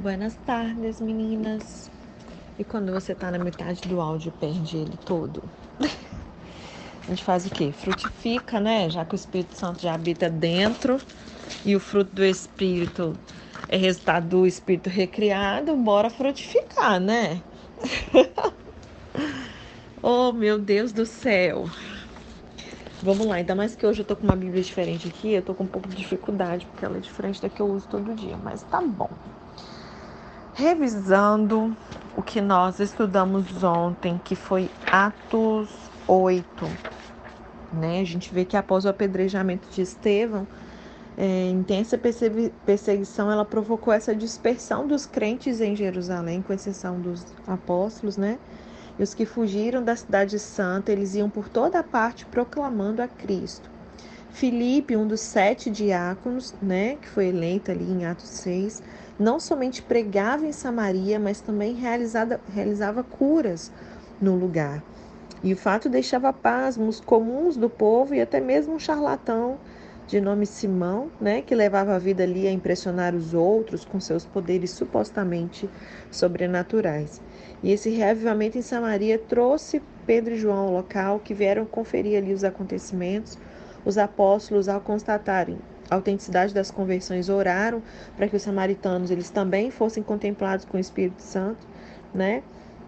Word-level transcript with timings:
Buenas 0.00 0.36
tardes, 0.46 1.00
meninas. 1.00 1.90
E 2.56 2.62
quando 2.62 2.92
você 2.92 3.16
tá 3.16 3.32
na 3.32 3.38
metade 3.38 3.80
do 3.88 4.00
áudio 4.00 4.30
perde 4.30 4.76
ele 4.76 4.96
todo? 5.04 5.42
A 7.04 7.10
gente 7.10 7.24
faz 7.24 7.46
o 7.46 7.50
quê? 7.50 7.72
Frutifica, 7.72 8.60
né? 8.60 8.88
Já 8.88 9.04
que 9.04 9.14
o 9.14 9.16
Espírito 9.16 9.56
Santo 9.56 9.82
já 9.82 9.94
habita 9.94 10.30
dentro 10.30 11.00
e 11.64 11.74
o 11.74 11.80
fruto 11.80 12.14
do 12.14 12.24
Espírito 12.24 13.18
é 13.68 13.76
resultado 13.76 14.28
do 14.28 14.46
Espírito 14.46 14.88
recriado, 14.88 15.76
bora 15.76 16.08
frutificar, 16.08 17.00
né? 17.00 17.42
oh, 20.00 20.32
meu 20.32 20.60
Deus 20.60 20.92
do 20.92 21.04
céu. 21.04 21.68
Vamos 23.02 23.26
lá, 23.26 23.36
ainda 23.36 23.56
mais 23.56 23.74
que 23.74 23.84
hoje 23.84 24.02
eu 24.02 24.06
tô 24.06 24.14
com 24.14 24.22
uma 24.22 24.36
Bíblia 24.36 24.62
diferente 24.62 25.08
aqui, 25.08 25.32
eu 25.32 25.42
tô 25.42 25.54
com 25.54 25.64
um 25.64 25.68
pouco 25.68 25.88
de 25.88 25.96
dificuldade, 25.96 26.66
porque 26.66 26.84
ela 26.84 26.98
é 26.98 27.00
diferente 27.00 27.42
da 27.42 27.48
que 27.48 27.60
eu 27.60 27.66
uso 27.66 27.88
todo 27.88 28.14
dia, 28.14 28.36
mas 28.36 28.62
tá 28.62 28.80
bom 28.80 29.08
revisando 30.58 31.74
o 32.16 32.22
que 32.22 32.40
nós 32.40 32.80
estudamos 32.80 33.62
ontem, 33.62 34.20
que 34.24 34.34
foi 34.34 34.68
Atos 34.90 35.68
8. 36.04 36.44
Né? 37.72 38.00
A 38.00 38.04
gente 38.04 38.34
vê 38.34 38.44
que 38.44 38.56
após 38.56 38.84
o 38.84 38.88
apedrejamento 38.88 39.68
de 39.68 39.82
Estevão, 39.82 40.48
é, 41.16 41.48
intensa 41.48 41.96
perseguição, 42.66 43.30
ela 43.30 43.44
provocou 43.44 43.92
essa 43.92 44.12
dispersão 44.16 44.84
dos 44.84 45.06
crentes 45.06 45.60
em 45.60 45.76
Jerusalém, 45.76 46.42
com 46.42 46.52
exceção 46.52 47.00
dos 47.00 47.24
apóstolos, 47.46 48.16
né? 48.16 48.38
E 48.98 49.02
os 49.02 49.14
que 49.14 49.24
fugiram 49.24 49.82
da 49.82 49.94
cidade 49.94 50.40
santa, 50.40 50.90
eles 50.90 51.14
iam 51.14 51.30
por 51.30 51.48
toda 51.48 51.82
parte 51.84 52.26
proclamando 52.26 53.00
a 53.00 53.06
Cristo. 53.06 53.70
Filipe, 54.30 54.96
um 54.96 55.06
dos 55.06 55.20
sete 55.20 55.70
diáconos, 55.70 56.54
né, 56.62 56.96
que 56.96 57.08
foi 57.08 57.26
eleito 57.26 57.70
ali 57.70 57.90
em 57.90 58.04
Atos 58.04 58.28
6, 58.28 58.82
não 59.18 59.40
somente 59.40 59.82
pregava 59.82 60.46
em 60.46 60.52
Samaria, 60.52 61.18
mas 61.18 61.40
também 61.40 61.74
realizava 61.74 63.02
curas 63.02 63.72
no 64.20 64.36
lugar. 64.36 64.84
E 65.42 65.52
o 65.52 65.56
fato 65.56 65.88
deixava 65.88 66.32
pasmos 66.32 67.00
comuns 67.00 67.56
do 67.56 67.70
povo 67.70 68.14
e 68.14 68.20
até 68.20 68.40
mesmo 68.40 68.74
um 68.74 68.78
charlatão 68.78 69.58
de 70.06 70.20
nome 70.20 70.46
Simão, 70.46 71.10
né, 71.20 71.42
que 71.42 71.54
levava 71.54 71.94
a 71.94 71.98
vida 71.98 72.22
ali 72.22 72.46
a 72.46 72.50
impressionar 72.50 73.14
os 73.14 73.34
outros 73.34 73.84
com 73.84 74.00
seus 74.00 74.24
poderes 74.24 74.70
supostamente 74.70 75.68
sobrenaturais. 76.10 77.20
E 77.62 77.70
esse 77.70 77.90
reavivamento 77.90 78.56
em 78.56 78.62
Samaria 78.62 79.18
trouxe 79.18 79.82
Pedro 80.06 80.34
e 80.34 80.38
João 80.38 80.58
ao 80.58 80.72
local, 80.72 81.20
que 81.20 81.34
vieram 81.34 81.66
conferir 81.66 82.16
ali 82.16 82.32
os 82.32 82.42
acontecimentos. 82.42 83.38
Os 83.84 83.96
apóstolos, 83.98 84.68
ao 84.68 84.80
constatarem 84.80 85.58
a 85.90 85.94
autenticidade 85.94 86.52
das 86.52 86.70
conversões, 86.70 87.28
oraram 87.28 87.82
para 88.16 88.28
que 88.28 88.36
os 88.36 88.42
samaritanos 88.42 89.10
eles 89.10 89.30
também 89.30 89.70
fossem 89.70 90.02
contemplados 90.02 90.64
com 90.64 90.76
o 90.76 90.80
Espírito 90.80 91.22
Santo, 91.22 91.66
né? 92.14 92.42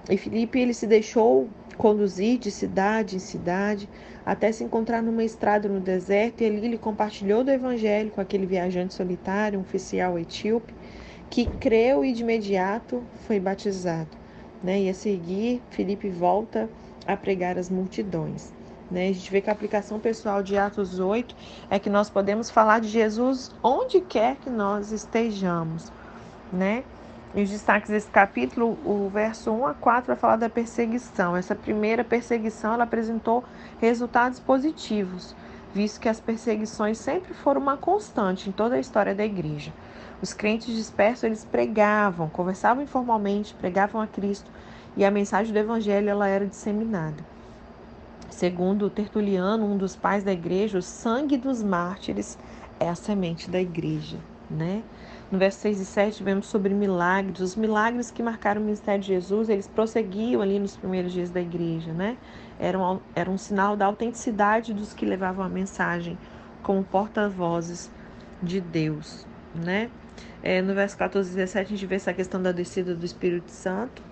E 0.08 0.16
Filipe 0.16 0.58
ele 0.58 0.74
se 0.74 0.86
deixou 0.86 1.48
conduzir 1.77 2.38
de 2.38 2.50
cidade 2.50 3.16
em 3.16 3.20
cidade 3.20 3.88
até 4.24 4.52
se 4.52 4.62
encontrar 4.62 5.02
numa 5.02 5.24
estrada 5.24 5.68
no 5.68 5.80
deserto 5.80 6.42
e 6.42 6.46
ali 6.46 6.64
ele 6.66 6.78
compartilhou 6.78 7.42
do 7.42 7.50
evangelho 7.50 8.11
com 8.11 8.20
aquele 8.20 8.44
viajante 8.44 8.92
solitário, 8.92 9.58
um 9.58 9.62
oficial 9.62 10.18
etíope, 10.18 10.74
que 11.30 11.46
creu 11.46 12.05
e 12.05 12.12
de 12.12 12.22
imediato 12.22 13.02
foi 13.27 13.41
batizado, 13.41 14.11
né? 14.62 14.80
E 14.83 14.88
a 14.91 14.94
seguir 14.94 15.62
Filipe 15.70 16.11
volta 16.11 16.68
a 17.06 17.16
pregar 17.16 17.56
às 17.56 17.70
multidões. 17.70 18.52
Né? 18.91 19.08
A 19.08 19.12
gente 19.12 19.30
vê 19.30 19.41
que 19.41 19.48
a 19.48 19.52
aplicação 19.52 20.00
pessoal 20.00 20.42
de 20.42 20.56
Atos 20.56 20.98
8 20.98 21.34
é 21.70 21.78
que 21.78 21.88
nós 21.88 22.10
podemos 22.10 22.50
falar 22.50 22.80
de 22.80 22.88
Jesus 22.88 23.52
onde 23.62 24.00
quer 24.00 24.36
que 24.36 24.50
nós 24.50 24.91
estejamos. 24.91 25.92
Né? 26.52 26.83
E 27.33 27.42
os 27.42 27.50
destaques 27.50 27.91
desse 27.91 28.11
capítulo, 28.11 28.77
o 28.84 29.08
verso 29.08 29.52
1 29.52 29.66
a 29.68 29.74
4 29.74 30.08
vai 30.08 30.16
falar 30.16 30.36
da 30.36 30.50
perseguição. 30.50 31.36
Essa 31.36 31.55
primeira 31.55 32.02
perseguição 32.02 32.74
ela 32.74 32.83
apresentou 32.83 33.44
resultados 33.80 34.40
positivos, 34.40 35.36
visto 35.73 36.00
que 36.00 36.08
as 36.08 36.18
perseguições 36.18 36.98
sempre 36.98 37.33
foram 37.33 37.61
uma 37.61 37.77
constante 37.77 38.48
em 38.48 38.52
toda 38.52 38.74
a 38.74 38.80
história 38.80 39.14
da 39.14 39.24
igreja. 39.24 39.73
Os 40.20 40.34
crentes 40.34 40.74
dispersos 40.74 41.23
eles 41.23 41.45
pregavam, 41.45 42.29
conversavam 42.29 42.83
informalmente, 42.83 43.55
pregavam 43.55 44.00
a 44.00 44.08
Cristo 44.08 44.50
e 44.96 45.05
a 45.05 45.11
mensagem 45.11 45.52
do 45.52 45.58
evangelho 45.58 46.11
ela 46.11 46.27
era 46.27 46.45
disseminada. 46.45 47.24
Segundo 48.30 48.89
Tertuliano, 48.89 49.67
um 49.67 49.77
dos 49.77 49.96
pais 49.96 50.23
da 50.23 50.33
igreja, 50.33 50.79
o 50.79 50.83
sangue 50.83 51.36
dos 51.36 51.63
mártires 51.63 52.39
é 52.79 52.89
a 52.89 52.95
semente 52.95 53.51
da 53.51 53.61
igreja, 53.61 54.18
né? 54.48 54.83
No 55.30 55.39
verso 55.39 55.61
6 55.61 55.80
e 55.80 55.85
7 55.85 56.23
vemos 56.23 56.46
sobre 56.46 56.73
milagres. 56.73 57.41
Os 57.41 57.57
milagres 57.57 58.11
que 58.11 58.23
marcaram 58.23 58.61
o 58.61 58.64
ministério 58.64 59.01
de 59.01 59.08
Jesus, 59.08 59.48
eles 59.48 59.68
prosseguiam 59.68 60.41
ali 60.41 60.58
nos 60.58 60.77
primeiros 60.77 61.13
dias 61.13 61.30
da 61.30 61.41
igreja, 61.41 61.92
né? 61.92 62.17
Era 62.58 62.79
um, 62.79 63.01
era 63.14 63.30
um 63.30 63.36
sinal 63.36 63.77
da 63.77 63.86
autenticidade 63.86 64.73
dos 64.73 64.95
que 64.95 65.05
levavam 65.05 65.45
a 65.45 65.48
mensagem 65.48 66.17
como 66.62 66.83
porta-vozes 66.85 67.91
de 68.42 68.61
Deus, 68.61 69.27
né? 69.55 69.91
É, 70.42 70.62
no 70.62 70.74
verso 70.74 70.97
14 70.97 71.30
e 71.30 71.35
17 71.35 71.67
a 71.67 71.77
gente 71.77 71.86
vê 71.86 71.97
essa 71.97 72.14
questão 72.14 72.41
da 72.41 72.52
descida 72.52 72.95
do 72.95 73.05
Espírito 73.05 73.51
Santo. 73.51 74.02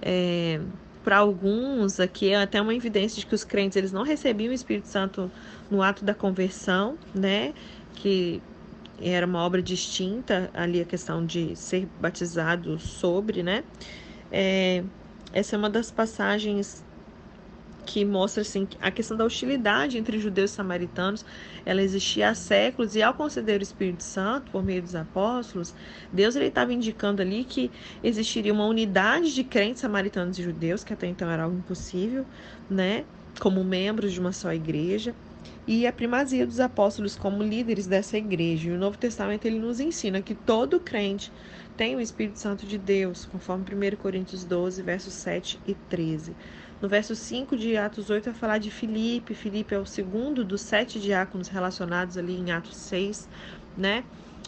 É, 0.00 0.60
para 1.02 1.18
alguns 1.18 1.98
aqui 2.00 2.30
é 2.30 2.36
até 2.42 2.60
uma 2.60 2.74
evidência 2.74 3.20
de 3.20 3.26
que 3.26 3.34
os 3.34 3.44
crentes 3.44 3.76
eles 3.76 3.92
não 3.92 4.02
recebiam 4.02 4.50
o 4.50 4.54
Espírito 4.54 4.88
Santo 4.88 5.30
no 5.70 5.82
ato 5.82 6.04
da 6.04 6.14
conversão, 6.14 6.98
né? 7.14 7.54
Que 7.94 8.42
era 9.00 9.26
uma 9.26 9.40
obra 9.44 9.62
distinta 9.62 10.50
ali 10.52 10.80
a 10.80 10.84
questão 10.84 11.24
de 11.24 11.56
ser 11.56 11.86
batizado 11.98 12.78
sobre, 12.78 13.42
né? 13.42 13.64
É, 14.30 14.84
essa 15.32 15.56
é 15.56 15.58
uma 15.58 15.70
das 15.70 15.90
passagens 15.90 16.84
que 17.92 18.04
mostra 18.04 18.42
assim 18.42 18.68
a 18.80 18.88
questão 18.88 19.16
da 19.16 19.24
hostilidade 19.24 19.98
entre 19.98 20.20
judeus 20.20 20.52
e 20.52 20.54
samaritanos, 20.54 21.24
ela 21.66 21.82
existia 21.82 22.28
há 22.28 22.34
séculos 22.36 22.94
e 22.94 23.02
ao 23.02 23.12
conceder 23.12 23.58
o 23.58 23.64
Espírito 23.64 24.04
Santo 24.04 24.52
por 24.52 24.62
meio 24.62 24.80
dos 24.80 24.94
apóstolos, 24.94 25.74
Deus 26.12 26.36
ele 26.36 26.46
estava 26.46 26.72
indicando 26.72 27.20
ali 27.20 27.42
que 27.42 27.68
existiria 28.00 28.52
uma 28.52 28.64
unidade 28.64 29.34
de 29.34 29.42
crentes 29.42 29.80
samaritanos 29.80 30.38
e 30.38 30.42
judeus, 30.44 30.84
que 30.84 30.92
até 30.92 31.08
então 31.08 31.28
era 31.28 31.42
algo 31.42 31.58
impossível, 31.58 32.24
né, 32.70 33.04
como 33.40 33.64
membros 33.64 34.12
de 34.12 34.20
uma 34.20 34.30
só 34.30 34.52
igreja, 34.52 35.12
e 35.66 35.84
a 35.84 35.92
primazia 35.92 36.46
dos 36.46 36.60
apóstolos 36.60 37.16
como 37.16 37.42
líderes 37.42 37.88
dessa 37.88 38.16
igreja. 38.16 38.70
E 38.70 38.72
o 38.72 38.78
Novo 38.78 38.98
Testamento 38.98 39.46
ele 39.46 39.58
nos 39.58 39.80
ensina 39.80 40.22
que 40.22 40.36
todo 40.36 40.78
crente 40.78 41.32
tem 41.76 41.96
o 41.96 42.00
Espírito 42.00 42.38
Santo 42.38 42.66
de 42.66 42.78
Deus, 42.78 43.24
conforme 43.24 43.64
1 43.64 43.96
Coríntios 43.96 44.44
12, 44.44 44.80
versos 44.82 45.14
7 45.14 45.60
e 45.66 45.74
13. 45.74 46.36
No 46.80 46.88
verso 46.88 47.14
5 47.14 47.58
de 47.58 47.76
Atos 47.76 48.08
8 48.08 48.24
vai 48.24 48.34
falar 48.34 48.58
de 48.58 48.70
Filipe. 48.70 49.34
Filipe 49.34 49.74
é 49.74 49.78
o 49.78 49.84
segundo 49.84 50.42
dos 50.42 50.62
sete 50.62 50.98
diáconos 50.98 51.48
relacionados 51.48 52.16
ali 52.16 52.38
em 52.38 52.52
Atos 52.52 52.74
6, 52.74 53.28
né? 53.76 54.02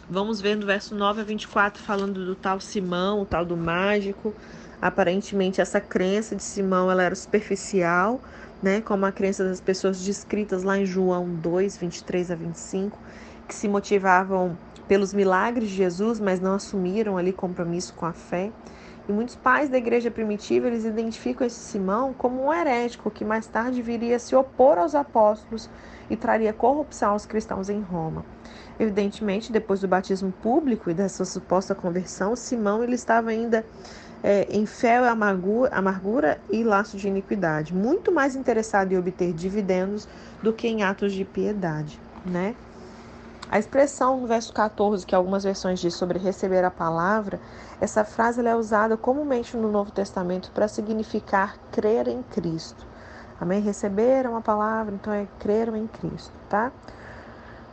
Vamos 0.09 0.41
ver 0.41 0.55
no 0.55 0.65
verso 0.65 0.95
9 0.95 1.21
a 1.21 1.23
24 1.23 1.81
falando 1.81 2.25
do 2.25 2.35
tal 2.35 2.59
Simão, 2.59 3.21
o 3.21 3.25
tal 3.25 3.45
do 3.45 3.55
mágico. 3.55 4.33
Aparentemente 4.81 5.61
essa 5.61 5.79
crença 5.79 6.35
de 6.35 6.41
Simão 6.41 6.89
ela 6.89 7.03
era 7.03 7.13
superficial, 7.13 8.19
né? 8.63 8.81
Como 8.81 9.05
a 9.05 9.11
crença 9.11 9.43
das 9.43 9.61
pessoas 9.61 10.03
descritas 10.03 10.63
lá 10.63 10.75
em 10.79 10.87
João 10.87 11.35
2, 11.35 11.77
23 11.77 12.31
a 12.31 12.35
25, 12.35 12.97
que 13.47 13.53
se 13.53 13.67
motivavam 13.67 14.57
pelos 14.87 15.13
milagres 15.13 15.69
de 15.69 15.75
Jesus, 15.75 16.19
mas 16.19 16.39
não 16.39 16.55
assumiram 16.55 17.15
ali 17.15 17.31
compromisso 17.31 17.93
com 17.93 18.07
a 18.07 18.13
fé. 18.13 18.51
E 19.07 19.11
muitos 19.11 19.35
pais 19.35 19.69
da 19.69 19.77
igreja 19.77 20.09
primitiva 20.09 20.67
eles 20.67 20.85
identificam 20.85 21.45
esse 21.45 21.59
Simão 21.59 22.13
como 22.13 22.45
um 22.45 22.53
herético 22.53 23.11
que 23.11 23.25
mais 23.25 23.47
tarde 23.47 23.81
viria 23.81 24.17
se 24.17 24.35
opor 24.35 24.77
aos 24.77 24.95
apóstolos 24.95 25.69
e 26.09 26.15
traria 26.15 26.53
corrupção 26.53 27.11
aos 27.11 27.25
cristãos 27.25 27.69
em 27.69 27.81
Roma. 27.81 28.25
Evidentemente, 28.79 29.51
depois 29.51 29.81
do 29.81 29.87
batismo 29.87 30.31
público 30.31 30.89
e 30.89 30.93
dessa 30.93 31.25
suposta 31.25 31.75
conversão, 31.75 32.35
Simão 32.35 32.83
ele 32.83 32.95
estava 32.95 33.29
ainda 33.29 33.65
é, 34.23 34.47
em 34.49 34.65
fé, 34.65 34.97
amargura, 34.97 35.69
amargura 35.73 36.41
e 36.49 36.63
laço 36.63 36.97
de 36.97 37.07
iniquidade, 37.07 37.73
muito 37.75 38.11
mais 38.11 38.35
interessado 38.35 38.93
em 38.93 38.97
obter 38.97 39.33
dividendos 39.33 40.07
do 40.41 40.53
que 40.53 40.67
em 40.67 40.81
atos 40.81 41.13
de 41.13 41.25
piedade, 41.25 41.99
né? 42.23 42.55
A 43.53 43.59
expressão 43.59 44.19
no 44.19 44.25
verso 44.25 44.51
14, 44.51 45.05
que 45.05 45.13
algumas 45.13 45.43
versões 45.43 45.79
diz 45.79 45.93
sobre 45.93 46.17
receber 46.17 46.65
a 46.65 46.71
palavra, 46.71 47.39
essa 47.79 48.03
frase 48.03 48.43
é 48.43 48.55
usada 48.55 48.97
comumente 48.97 49.55
no 49.55 49.71
Novo 49.71 49.91
Testamento 49.91 50.49
para 50.49 50.67
significar 50.67 51.55
crer 51.71 52.07
em 52.07 52.23
Cristo. 52.23 52.83
Amém? 53.39 53.61
Receberam 53.61 54.35
a 54.35 54.41
palavra, 54.41 54.95
então 54.95 55.13
é 55.13 55.27
creram 55.37 55.75
em 55.75 55.85
Cristo, 55.85 56.33
tá? 56.49 56.71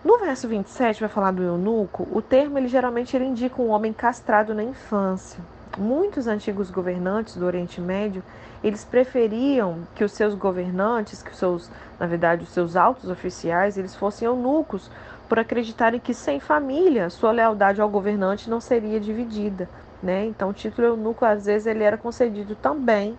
No 0.04 0.18
verso 0.18 0.46
27 0.48 1.00
vai 1.00 1.08
falar 1.08 1.30
do 1.30 1.42
eunuco, 1.42 2.06
o 2.12 2.20
termo 2.20 2.58
ele 2.58 2.68
geralmente 2.68 3.16
ele 3.16 3.24
indica 3.24 3.62
um 3.62 3.70
homem 3.70 3.94
castrado 3.94 4.54
na 4.54 4.62
infância. 4.62 5.40
Muitos 5.78 6.26
antigos 6.26 6.70
governantes 6.70 7.36
do 7.36 7.46
Oriente 7.46 7.80
Médio, 7.80 8.22
eles 8.62 8.84
preferiam 8.84 9.78
que 9.94 10.04
os 10.04 10.12
seus 10.12 10.34
governantes, 10.34 11.22
que 11.22 11.30
os 11.30 11.38
seus, 11.38 11.70
na 11.98 12.06
verdade, 12.06 12.42
os 12.42 12.50
seus 12.50 12.76
altos 12.76 13.08
oficiais, 13.08 13.78
eles 13.78 13.96
fossem 13.96 14.26
eunucos, 14.26 14.90
por 15.30 15.38
acreditarem 15.38 16.00
que 16.00 16.12
sem 16.12 16.40
família 16.40 17.08
sua 17.08 17.30
lealdade 17.30 17.80
ao 17.80 17.88
governante 17.88 18.50
não 18.50 18.60
seria 18.60 18.98
dividida. 18.98 19.68
Né? 20.02 20.26
Então, 20.26 20.48
o 20.48 20.52
título 20.52 20.88
eunuco, 20.88 21.24
às 21.24 21.46
vezes, 21.46 21.68
ele 21.68 21.84
era 21.84 21.96
concedido 21.96 22.56
também 22.56 23.16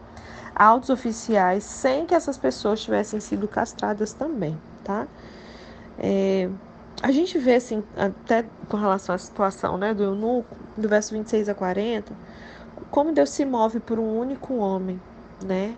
a 0.54 0.66
altos 0.66 0.90
oficiais 0.90 1.64
sem 1.64 2.06
que 2.06 2.14
essas 2.14 2.38
pessoas 2.38 2.82
tivessem 2.82 3.22
sido 3.22 3.48
castradas 3.48 4.12
também. 4.12 4.60
Tá? 4.84 5.08
É, 5.98 6.50
a 7.02 7.12
gente 7.14 7.38
vê, 7.38 7.56
assim, 7.56 7.82
até 7.96 8.44
com 8.68 8.76
relação 8.76 9.16
à 9.16 9.18
situação 9.18 9.78
né, 9.78 9.94
do 9.94 10.04
eunuco, 10.04 10.58
do 10.76 10.90
verso 10.90 11.14
26 11.14 11.48
a 11.48 11.56
40, 11.56 12.14
como 12.90 13.14
Deus 13.14 13.30
se 13.30 13.46
move 13.46 13.80
por 13.80 13.98
um 13.98 14.20
único 14.20 14.56
homem, 14.58 15.00
né? 15.42 15.76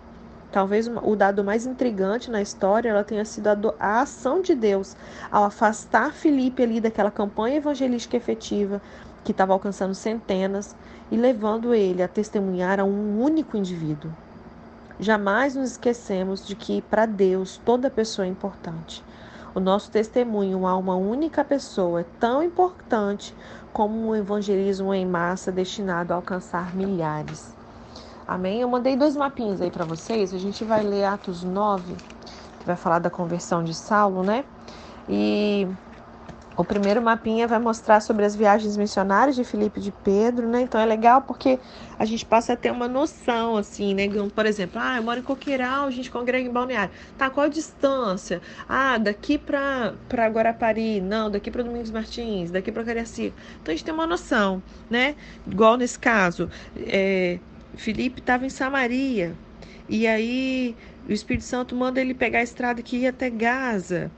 Talvez 0.54 0.86
o 0.86 1.16
dado 1.16 1.42
mais 1.42 1.66
intrigante 1.66 2.30
na 2.30 2.40
história 2.40 2.88
ela 2.88 3.02
tenha 3.02 3.24
sido 3.24 3.48
a, 3.48 3.56
do, 3.56 3.74
a 3.76 4.02
ação 4.02 4.40
de 4.40 4.54
Deus 4.54 4.96
ao 5.28 5.42
afastar 5.42 6.12
Filipe 6.12 6.62
ali 6.62 6.80
daquela 6.80 7.10
campanha 7.10 7.56
evangelística 7.56 8.16
efetiva 8.16 8.80
que 9.24 9.32
estava 9.32 9.52
alcançando 9.52 9.96
centenas 9.96 10.76
e 11.10 11.16
levando 11.16 11.74
ele 11.74 12.04
a 12.04 12.06
testemunhar 12.06 12.78
a 12.78 12.84
um 12.84 13.20
único 13.20 13.56
indivíduo. 13.56 14.12
Jamais 15.00 15.56
nos 15.56 15.72
esquecemos 15.72 16.46
de 16.46 16.54
que 16.54 16.80
para 16.82 17.04
Deus 17.04 17.60
toda 17.64 17.90
pessoa 17.90 18.24
é 18.24 18.30
importante. 18.30 19.02
O 19.56 19.58
nosso 19.58 19.90
testemunho 19.90 20.68
a 20.68 20.76
uma 20.76 20.94
única 20.94 21.42
pessoa 21.42 22.02
é 22.02 22.06
tão 22.20 22.44
importante 22.44 23.34
como 23.72 24.06
um 24.06 24.14
evangelismo 24.14 24.94
em 24.94 25.04
massa 25.04 25.50
destinado 25.50 26.12
a 26.12 26.16
alcançar 26.16 26.76
milhares. 26.76 27.63
Amém? 28.26 28.60
Eu 28.60 28.68
mandei 28.68 28.96
dois 28.96 29.14
mapinhas 29.16 29.60
aí 29.60 29.70
para 29.70 29.84
vocês. 29.84 30.32
A 30.32 30.38
gente 30.38 30.64
vai 30.64 30.82
ler 30.82 31.04
Atos 31.04 31.44
9, 31.44 31.94
que 32.58 32.66
vai 32.66 32.76
falar 32.76 32.98
da 32.98 33.10
conversão 33.10 33.62
de 33.62 33.74
Saulo, 33.74 34.22
né? 34.22 34.44
E 35.08 35.68
o 36.56 36.64
primeiro 36.64 37.02
mapinha 37.02 37.48
vai 37.48 37.58
mostrar 37.58 38.00
sobre 38.00 38.24
as 38.24 38.36
viagens 38.36 38.76
missionárias 38.76 39.34
de 39.34 39.42
Filipe 39.42 39.80
e 39.80 39.82
de 39.82 39.90
Pedro, 39.90 40.48
né? 40.48 40.62
Então 40.62 40.80
é 40.80 40.86
legal 40.86 41.20
porque 41.20 41.58
a 41.98 42.04
gente 42.04 42.24
passa 42.24 42.52
a 42.52 42.56
ter 42.56 42.70
uma 42.70 42.86
noção, 42.86 43.56
assim, 43.56 43.92
né? 43.92 44.04
Por 44.34 44.46
exemplo, 44.46 44.80
ah, 44.80 44.96
eu 44.96 45.02
moro 45.02 45.18
em 45.18 45.22
Coqueiral, 45.22 45.86
a 45.86 45.90
gente 45.90 46.10
congrega 46.10 46.48
em 46.48 46.52
Balneário. 46.52 46.92
Tá, 47.18 47.28
qual 47.28 47.46
a 47.46 47.48
distância? 47.48 48.40
Ah, 48.68 48.98
daqui 48.98 49.36
para 49.36 49.94
Guarapari, 50.28 51.00
não, 51.00 51.30
daqui 51.30 51.50
para 51.50 51.62
Domingos 51.62 51.90
Martins, 51.90 52.50
daqui 52.50 52.70
para 52.70 52.84
Cariacica. 52.84 53.36
Então 53.60 53.72
a 53.72 53.76
gente 53.76 53.84
tem 53.84 53.92
uma 53.92 54.06
noção, 54.06 54.62
né? 54.88 55.16
Igual 55.46 55.76
nesse 55.76 55.98
caso, 55.98 56.48
é, 56.76 57.40
Filipe 57.76 58.20
estava 58.20 58.46
em 58.46 58.50
Samaria. 58.50 59.36
E 59.88 60.06
aí 60.06 60.76
o 61.08 61.12
Espírito 61.12 61.44
Santo 61.44 61.76
manda 61.76 62.00
ele 62.00 62.14
pegar 62.14 62.40
a 62.40 62.42
estrada 62.42 62.82
que 62.82 62.98
ia 62.98 63.10
até 63.10 63.30
Gaza. 63.30 64.10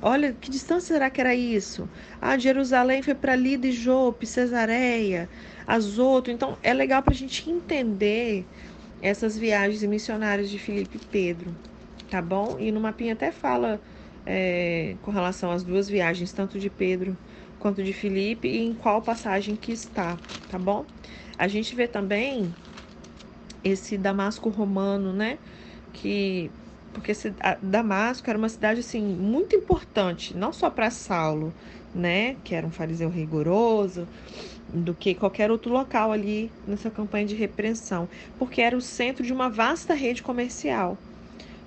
Olha, 0.00 0.32
que 0.32 0.50
distância 0.50 0.94
será 0.94 1.10
que 1.10 1.20
era 1.20 1.34
isso? 1.34 1.88
Ah, 2.20 2.38
Jerusalém 2.38 3.02
foi 3.02 3.14
para 3.14 3.34
Lida 3.34 3.66
e 3.66 3.72
Jope, 3.72 4.26
Cesareia, 4.26 5.28
Azoto. 5.66 6.30
Então, 6.30 6.58
é 6.62 6.72
legal 6.74 7.02
para 7.02 7.14
a 7.14 7.16
gente 7.16 7.48
entender 7.50 8.46
essas 9.00 9.36
viagens 9.36 9.82
missionárias 9.84 10.50
de 10.50 10.58
Filipe 10.58 10.96
e 10.98 11.00
Pedro, 11.00 11.56
tá 12.10 12.20
bom? 12.22 12.58
E 12.58 12.70
no 12.72 12.80
mapinha 12.80 13.14
até 13.14 13.32
fala 13.32 13.80
é, 14.24 14.96
com 15.02 15.10
relação 15.10 15.50
às 15.50 15.62
duas 15.64 15.88
viagens, 15.88 16.32
tanto 16.32 16.58
de 16.58 16.68
Pedro 16.70 17.16
quanto 17.58 17.82
de 17.82 17.92
Filipe, 17.92 18.48
e 18.48 18.58
em 18.58 18.74
qual 18.74 19.02
passagem 19.02 19.56
que 19.56 19.72
está, 19.72 20.20
tá 20.48 20.58
bom? 20.58 20.86
A 21.38 21.48
gente 21.48 21.74
vê 21.74 21.88
também 21.88 22.54
esse 23.66 23.98
Damasco 23.98 24.48
romano, 24.48 25.12
né? 25.12 25.38
Que 25.92 26.50
porque 26.92 27.12
esse, 27.12 27.34
Damasco 27.60 28.28
era 28.30 28.38
uma 28.38 28.48
cidade 28.48 28.80
assim 28.80 29.02
muito 29.02 29.54
importante, 29.54 30.34
não 30.34 30.50
só 30.50 30.70
para 30.70 30.90
Saulo, 30.90 31.52
né, 31.94 32.36
que 32.42 32.54
era 32.54 32.66
um 32.66 32.70
fariseu 32.70 33.10
rigoroso, 33.10 34.08
do 34.72 34.94
que 34.94 35.14
qualquer 35.14 35.50
outro 35.50 35.70
local 35.70 36.10
ali 36.10 36.50
nessa 36.66 36.90
campanha 36.90 37.26
de 37.26 37.34
repreensão, 37.34 38.08
porque 38.38 38.62
era 38.62 38.74
o 38.74 38.80
centro 38.80 39.22
de 39.22 39.30
uma 39.32 39.50
vasta 39.50 39.92
rede 39.92 40.22
comercial. 40.22 40.96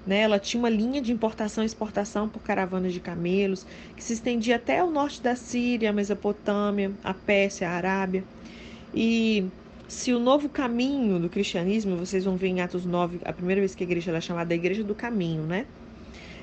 Né? 0.06 0.22
Ela 0.22 0.40
tinha 0.40 0.60
uma 0.60 0.69
linha 0.69 1.00
de 1.00 1.12
importação 1.12 1.63
e 1.63 1.68
exportação 1.68 2.28
por 2.28 2.42
caravanas 2.42 2.92
de 2.92 3.00
camelos, 3.00 3.68
que 3.96 4.04
se 4.04 4.13
estendia 4.13 4.56
até 4.56 4.84
o 4.84 4.90
norte 4.90 5.22
da 5.22 5.36
Síria, 5.36 5.92
a 5.92 5.94
Mesopotâmia, 5.94 6.92
a 7.04 7.13
Pérsia, 7.13 7.69
a 7.69 7.74
Arábia. 7.74 8.24
E 8.92 9.46
se 9.89 10.13
o 10.13 10.19
novo 10.19 10.47
caminho 10.47 11.19
do 11.19 11.27
cristianismo, 11.27 11.97
vocês 11.97 12.24
vão 12.24 12.38
ver 12.38 12.47
em 12.50 12.62
Atos 12.62 12.86
9, 12.86 13.21
a 13.25 13.33
primeira 13.33 13.59
vez 13.59 13.74
que 13.74 13.83
a 13.83 13.88
igreja 13.88 14.12
é 14.12 14.21
chamada 14.21 14.53
a 14.53 14.56
Igreja 14.56 14.83
do 14.83 14.94
Caminho, 14.94 15.44
né? 15.44 15.65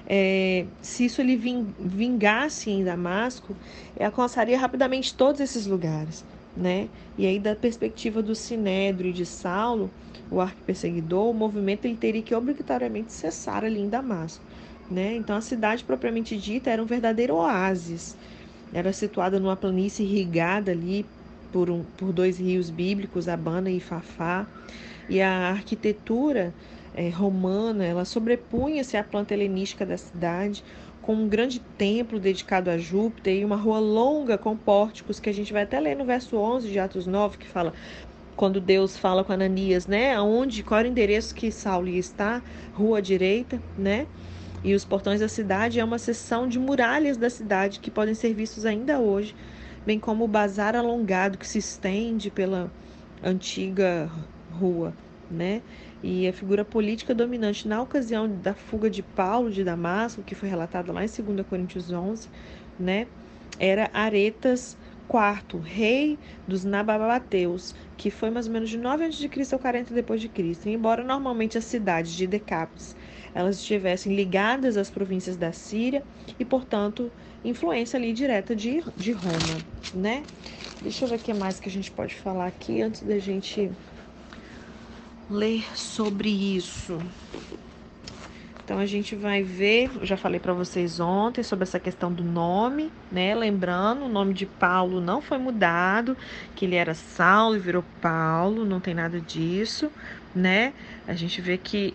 É, 0.09 0.67
se 0.83 1.05
isso 1.05 1.21
ele 1.21 1.37
vingasse 1.79 2.71
em 2.71 2.83
Damasco, 2.83 3.57
alcançaria 4.01 4.59
rapidamente 4.59 5.15
todos 5.15 5.41
esses 5.41 5.65
lugares, 5.65 6.25
né? 6.57 6.89
E 7.17 7.25
aí, 7.25 7.39
da 7.39 7.55
perspectiva 7.55 8.21
do 8.21 8.35
Sinédrio 8.35 9.11
e 9.11 9.13
de 9.13 9.25
Saulo, 9.25 9.91
o 10.29 10.41
arco-perseguidor, 10.41 11.31
o 11.31 11.35
movimento 11.35 11.85
ele 11.85 11.97
teria 11.97 12.23
que 12.23 12.35
obrigatoriamente 12.35 13.13
cessar 13.13 13.65
ali 13.65 13.81
em 13.81 13.89
Damasco, 13.89 14.45
né? 14.91 15.15
Então, 15.15 15.37
a 15.37 15.41
cidade 15.41 15.85
propriamente 15.85 16.37
dita 16.37 16.69
era 16.71 16.83
um 16.83 16.87
verdadeiro 16.87 17.37
oásis. 17.37 18.17
Era 18.73 18.93
situada 18.93 19.39
numa 19.39 19.57
planície 19.57 20.05
irrigada 20.05 20.73
ali 20.73 21.07
por, 21.57 21.71
um, 21.71 21.83
por 21.97 22.13
dois 22.13 22.39
rios 22.39 22.69
bíblicos, 22.69 23.29
Abana 23.29 23.71
e 23.71 23.81
Fafá, 23.81 24.47
e 25.09 25.23
a 25.23 25.49
arquitetura 25.49 26.53
é, 26.95 27.09
romana 27.09 27.83
ela 27.83 28.05
sobrepunha-se 28.05 28.95
à 28.95 29.03
planta 29.03 29.33
helenística 29.33 29.87
da 29.87 29.97
cidade, 29.97 30.63
com 31.01 31.15
um 31.15 31.27
grande 31.27 31.59
templo 31.79 32.21
dedicado 32.21 32.69
a 32.69 32.77
Júpiter 32.77 33.39
e 33.39 33.43
uma 33.43 33.57
rua 33.57 33.79
longa 33.79 34.37
com 34.37 34.55
pórticos, 34.55 35.19
que 35.19 35.31
a 35.31 35.33
gente 35.33 35.51
vai 35.51 35.63
até 35.63 35.81
ler 35.81 35.97
no 35.97 36.05
verso 36.05 36.37
11 36.37 36.69
de 36.69 36.79
Atos 36.79 37.07
9, 37.07 37.39
que 37.39 37.49
fala 37.49 37.73
quando 38.37 38.61
Deus 38.61 38.99
fala 38.99 39.25
com 39.25 39.33
Ananias, 39.33 39.87
né? 39.87 40.15
Aonde, 40.15 40.63
qual 40.63 40.81
era 40.81 40.89
o 40.89 40.91
endereço 40.91 41.35
que 41.35 41.51
Saulo 41.51 41.89
estar? 41.89 42.45
Rua 42.75 43.01
direita, 43.01 43.63
né? 43.79 44.07
E 44.63 44.75
os 44.75 44.85
portões 44.85 45.21
da 45.21 45.29
cidade 45.29 45.81
é 45.81 45.85
uma 45.85 45.99
seção 45.99 46.47
de 46.47 46.59
muralhas 46.59 47.17
da 47.17 47.31
cidade 47.31 47.81
que 47.81 47.91
podem 47.91 48.13
ser 48.13 48.35
vistos 48.35 48.67
ainda 48.67 48.99
hoje 48.99 49.35
bem 49.87 50.01
como 50.01 50.25
o 50.25 50.29
bazar 50.29 50.75
alongado 50.75 51.39
que 51.39 51.47
se 51.47 51.59
estende 51.59 52.29
pela 52.31 52.71
antiga 53.23 54.11
rua, 54.51 54.93
né? 55.31 55.63
E 56.03 56.27
a 56.29 56.33
figura 56.33 56.65
política 56.65 57.15
dominante 57.15 57.69
na 57.69 57.81
ocasião 57.81 58.29
da 58.29 58.53
fuga 58.53 58.91
de 58.91 59.03
Paulo 59.03 59.51
de 59.51 59.63
Damasco, 59.63 60.23
que 60.23 60.35
foi 60.35 60.49
relatada 60.49 60.93
lá 60.93 61.05
em 61.05 61.09
2 61.09 61.47
Coríntios 61.47 61.93
11, 61.93 62.29
né? 62.79 63.07
Era 63.59 63.89
Aretas 63.95 64.77
IV, 65.09 65.61
rei 65.61 66.19
dos 66.47 66.65
Nababateus, 66.65 67.75
que 67.97 68.11
foi 68.11 68.29
mais 68.29 68.47
ou 68.49 68.53
menos 68.53 68.69
de 68.69 68.77
9 68.77 69.05
a.C. 69.05 69.55
a 69.55 69.59
40 69.59 69.95
depois 69.95 70.21
de 70.21 70.29
Cristo. 70.29 70.69
embora 70.69 71.05
normalmente 71.05 71.57
as 71.57 71.65
cidades 71.65 72.13
de 72.13 72.27
Decápolis 72.27 72.97
elas 73.37 73.57
estivessem 73.57 74.15
ligadas 74.17 74.79
às 74.79 74.91
províncias 74.91 75.37
da 75.37 75.53
Síria 75.53 76.03
e, 76.41 76.45
portanto, 76.45 77.13
influência 77.49 77.97
ali 77.97 78.13
direta 78.13 78.55
de, 78.55 78.83
de 78.97 79.13
Roma, 79.13 79.61
né? 79.95 80.23
Deixa 80.81 81.05
eu 81.05 81.09
ver 81.09 81.17
o 81.17 81.19
que 81.19 81.33
mais 81.33 81.59
que 81.59 81.69
a 81.69 81.73
gente 81.73 81.91
pode 81.91 82.15
falar 82.15 82.47
aqui 82.47 82.83
antes 82.83 83.03
da 83.03 83.19
gente 83.19 83.71
ler 85.31 85.65
sobre 85.77 86.29
isso. 86.29 86.99
Então 88.65 88.81
a 88.81 88.87
gente 88.87 89.15
vai 89.15 89.45
ver, 89.45 89.91
eu 89.95 90.05
já 90.05 90.17
falei 90.17 90.41
para 90.41 90.53
vocês 90.53 90.99
ontem 90.99 91.41
sobre 91.43 91.63
essa 91.63 91.79
questão 91.79 92.13
do 92.13 92.25
nome, 92.25 92.91
né? 93.13 93.33
Lembrando, 93.33 94.07
o 94.07 94.09
nome 94.09 94.35
de 94.35 94.45
Paulo 94.45 95.01
não 95.01 95.23
foi 95.23 95.39
mudado, 95.39 96.17
que 96.57 96.65
ele 96.65 96.75
era 96.75 96.93
Saulo 96.93 97.55
e 97.55 97.61
virou 97.61 97.85
Paulo, 98.03 98.65
não 98.65 98.81
tem 98.81 98.93
nada 98.93 99.21
disso, 99.21 99.89
né? 100.35 100.73
A 101.07 101.15
gente 101.15 101.41
vê 101.41 101.57
que 101.57 101.95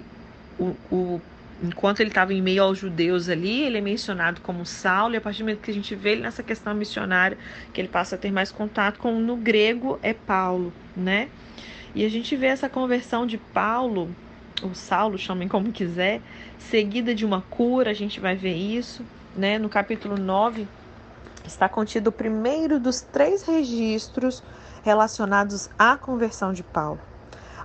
o, 0.58 0.74
o 0.90 1.22
enquanto 1.62 2.00
ele 2.00 2.10
estava 2.10 2.34
em 2.34 2.42
meio 2.42 2.64
aos 2.64 2.78
judeus 2.78 3.30
ali, 3.30 3.64
ele 3.64 3.78
é 3.78 3.82
mencionado 3.82 4.42
como 4.42 4.66
Saulo, 4.66 5.14
e 5.14 5.18
a 5.18 5.22
partir 5.22 5.40
do 5.40 5.46
momento 5.46 5.62
que 5.62 5.72
a 5.72 5.74
gente 5.74 5.94
vê 5.96 6.14
ele 6.14 6.22
nessa 6.22 6.42
questão 6.42 6.74
missionária, 6.74 7.38
que 7.74 7.80
ele 7.80 7.88
passa 7.88 8.16
a 8.16 8.18
ter 8.18 8.32
mais 8.32 8.52
contato 8.52 9.00
com 9.00 9.20
no 9.20 9.36
grego 9.36 10.00
é 10.02 10.14
Paulo, 10.14 10.74
né? 10.96 11.30
E 11.94 12.06
a 12.06 12.10
gente 12.10 12.36
vê 12.36 12.48
essa 12.48 12.70
conversão 12.70 13.26
de 13.28 13.38
Paulo, 13.38 14.10
ou 14.64 14.74
Saulo, 14.74 15.18
chamem 15.18 15.48
como 15.48 15.72
quiser, 15.72 16.22
seguida 16.58 17.14
de 17.14 17.26
uma 17.26 17.42
cura, 17.42 17.92
a 17.92 17.94
gente 17.94 18.20
vai 18.20 18.36
ver 18.36 18.56
isso, 18.56 19.06
né? 19.36 19.60
No 19.60 19.70
capítulo 19.70 20.18
9 20.18 20.68
está 21.46 21.68
contido 21.68 22.08
o 22.08 22.12
primeiro 22.12 22.80
dos 22.80 23.02
três 23.02 23.44
registros 23.44 24.44
relacionados 24.84 25.70
à 25.78 25.98
conversão 25.98 26.54
de 26.54 26.64
Paulo. 26.64 27.11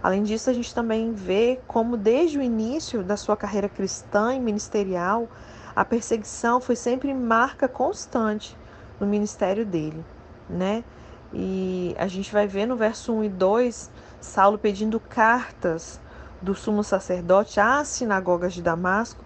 Além 0.07 0.23
disso, 0.23 0.49
a 0.49 0.53
gente 0.53 0.73
também 0.73 1.13
vê 1.15 1.59
como, 1.67 1.97
desde 1.97 2.39
o 2.39 2.41
início 2.41 3.03
da 3.03 3.17
sua 3.17 3.37
carreira 3.37 3.69
cristã 3.69 4.33
e 4.33 4.39
ministerial, 4.39 5.29
a 5.75 5.85
perseguição 5.85 6.61
foi 6.61 6.77
sempre 6.77 7.13
marca 7.13 7.67
constante 7.67 8.57
no 9.01 9.07
ministério 9.09 9.67
dele, 9.67 10.05
né? 10.49 10.85
E 11.33 11.93
a 11.99 12.07
gente 12.07 12.33
vai 12.33 12.47
ver 12.47 12.67
no 12.67 12.77
verso 12.77 13.13
1 13.13 13.25
e 13.25 13.29
2 13.29 13.91
Saulo 14.21 14.57
pedindo 14.57 15.01
cartas 15.01 16.01
do 16.41 16.55
sumo 16.55 16.85
sacerdote 16.85 17.59
às 17.59 17.89
sinagogas 17.89 18.55
de 18.55 18.63
Damasco 18.63 19.25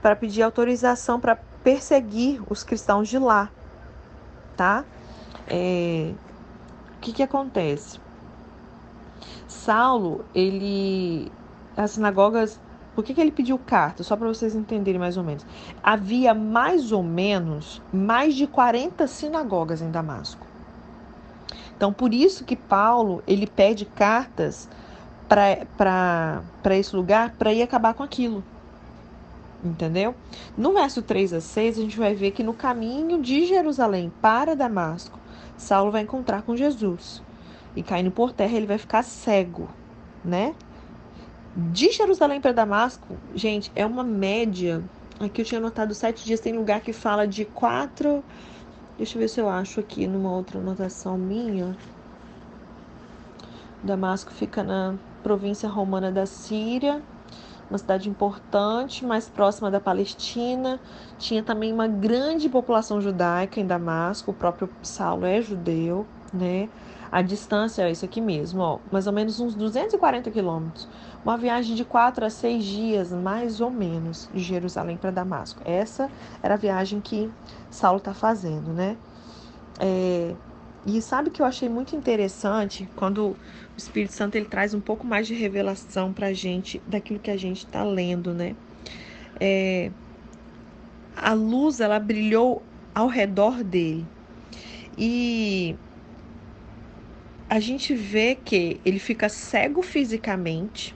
para 0.00 0.16
pedir 0.16 0.42
autorização 0.42 1.20
para 1.20 1.36
perseguir 1.62 2.40
os 2.48 2.64
cristãos 2.64 3.10
de 3.10 3.18
lá, 3.18 3.50
tá? 4.56 4.86
É, 5.46 6.14
o 6.96 7.00
que 7.02 7.12
que 7.12 7.22
acontece? 7.22 8.02
Saulo, 9.46 10.24
ele 10.34 11.30
as 11.76 11.92
sinagogas 11.92 12.60
por 12.94 13.02
que, 13.02 13.12
que 13.12 13.20
ele 13.20 13.32
pediu 13.32 13.58
carta? 13.58 14.04
Só 14.04 14.16
para 14.16 14.28
vocês 14.28 14.54
entenderem 14.54 15.00
mais 15.00 15.16
ou 15.16 15.24
menos. 15.24 15.44
Havia 15.82 16.32
mais 16.32 16.92
ou 16.92 17.02
menos 17.02 17.82
mais 17.92 18.36
de 18.36 18.46
40 18.46 19.06
sinagogas 19.08 19.82
em 19.82 19.90
Damasco. 19.90 20.46
Então, 21.76 21.92
por 21.92 22.14
isso 22.14 22.44
que 22.44 22.54
Paulo 22.54 23.20
ele 23.26 23.48
pede 23.48 23.84
cartas 23.84 24.68
para 25.28 26.42
esse 26.70 26.94
lugar 26.94 27.34
para 27.36 27.52
ir 27.52 27.62
acabar 27.62 27.94
com 27.94 28.04
aquilo. 28.04 28.44
Entendeu? 29.64 30.14
No 30.56 30.72
verso 30.72 31.02
3 31.02 31.32
a 31.32 31.40
6, 31.40 31.78
a 31.78 31.80
gente 31.80 31.98
vai 31.98 32.14
ver 32.14 32.30
que 32.30 32.44
no 32.44 32.54
caminho 32.54 33.20
de 33.20 33.44
Jerusalém 33.46 34.12
para 34.20 34.54
Damasco, 34.54 35.18
Saulo 35.56 35.90
vai 35.90 36.02
encontrar 36.02 36.42
com 36.42 36.56
Jesus. 36.56 37.23
E 37.76 37.82
caindo 37.82 38.10
por 38.10 38.32
terra, 38.32 38.56
ele 38.56 38.66
vai 38.66 38.78
ficar 38.78 39.02
cego, 39.02 39.68
né? 40.24 40.54
De 41.56 41.90
Jerusalém 41.92 42.40
para 42.40 42.52
Damasco, 42.52 43.16
gente, 43.34 43.70
é 43.74 43.86
uma 43.86 44.02
média. 44.02 44.82
Aqui 45.20 45.42
eu 45.42 45.44
tinha 45.44 45.58
anotado 45.58 45.94
sete 45.94 46.24
dias. 46.24 46.40
Tem 46.40 46.52
lugar 46.52 46.80
que 46.80 46.92
fala 46.92 47.26
de 47.26 47.44
quatro. 47.44 48.24
Deixa 48.96 49.16
eu 49.16 49.20
ver 49.20 49.28
se 49.28 49.40
eu 49.40 49.48
acho 49.48 49.80
aqui 49.80 50.06
numa 50.06 50.32
outra 50.32 50.58
anotação 50.58 51.16
minha. 51.16 51.76
Damasco 53.82 54.32
fica 54.32 54.62
na 54.62 54.94
província 55.22 55.68
romana 55.68 56.10
da 56.10 56.26
Síria, 56.26 57.02
uma 57.68 57.78
cidade 57.78 58.08
importante, 58.08 59.04
mais 59.04 59.28
próxima 59.28 59.70
da 59.70 59.78
Palestina. 59.78 60.80
Tinha 61.18 61.42
também 61.42 61.72
uma 61.72 61.86
grande 61.86 62.48
população 62.48 63.00
judaica 63.00 63.60
em 63.60 63.66
Damasco. 63.66 64.30
O 64.30 64.34
próprio 64.34 64.68
Saulo 64.82 65.26
é 65.26 65.42
judeu, 65.42 66.06
né? 66.32 66.68
A 67.14 67.22
distância 67.22 67.82
é 67.82 67.92
isso 67.92 68.04
aqui 68.04 68.20
mesmo, 68.20 68.60
ó, 68.60 68.78
mais 68.90 69.06
ou 69.06 69.12
menos 69.12 69.38
uns 69.38 69.54
240 69.54 70.32
quilômetros. 70.32 70.88
Uma 71.24 71.36
viagem 71.36 71.76
de 71.76 71.84
quatro 71.84 72.24
a 72.24 72.28
seis 72.28 72.64
dias, 72.64 73.12
mais 73.12 73.60
ou 73.60 73.70
menos, 73.70 74.28
de 74.34 74.40
Jerusalém 74.40 74.96
para 74.96 75.12
Damasco. 75.12 75.62
Essa 75.64 76.10
era 76.42 76.54
a 76.54 76.56
viagem 76.56 77.00
que 77.00 77.30
Saulo 77.70 77.98
está 77.98 78.12
fazendo, 78.12 78.72
né? 78.72 78.96
É, 79.78 80.34
e 80.84 81.00
sabe 81.00 81.30
que 81.30 81.40
eu 81.40 81.46
achei 81.46 81.68
muito 81.68 81.94
interessante 81.94 82.88
quando 82.96 83.26
o 83.28 83.36
Espírito 83.76 84.12
Santo 84.12 84.34
ele 84.34 84.46
traz 84.46 84.74
um 84.74 84.80
pouco 84.80 85.06
mais 85.06 85.28
de 85.28 85.34
revelação 85.34 86.12
para 86.12 86.26
a 86.26 86.32
gente 86.32 86.82
daquilo 86.84 87.20
que 87.20 87.30
a 87.30 87.36
gente 87.36 87.58
está 87.58 87.84
lendo, 87.84 88.34
né? 88.34 88.56
É, 89.38 89.88
a 91.16 91.32
luz 91.32 91.78
ela 91.78 92.00
brilhou 92.00 92.60
ao 92.92 93.06
redor 93.06 93.62
dele 93.62 94.04
e 94.98 95.76
a 97.54 97.60
gente 97.60 97.94
vê 97.94 98.34
que 98.34 98.80
ele 98.84 98.98
fica 98.98 99.28
cego 99.28 99.80
fisicamente, 99.80 100.92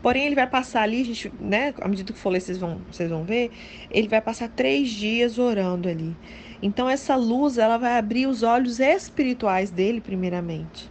porém 0.00 0.24
ele 0.24 0.34
vai 0.34 0.46
passar 0.46 0.80
ali, 0.80 1.02
a 1.02 1.04
gente, 1.04 1.30
né, 1.38 1.74
à 1.82 1.86
medida 1.86 2.10
que 2.10 2.18
for 2.18 2.30
ler, 2.30 2.40
vocês 2.40 2.56
vão, 2.56 2.80
vocês 2.90 3.10
vão 3.10 3.22
ver, 3.22 3.50
ele 3.90 4.08
vai 4.08 4.22
passar 4.22 4.48
três 4.48 4.88
dias 4.88 5.38
orando 5.38 5.86
ali. 5.86 6.16
Então 6.62 6.88
essa 6.88 7.14
luz, 7.16 7.58
ela 7.58 7.76
vai 7.76 7.98
abrir 7.98 8.26
os 8.26 8.42
olhos 8.42 8.80
espirituais 8.80 9.70
dele, 9.70 10.00
primeiramente, 10.00 10.90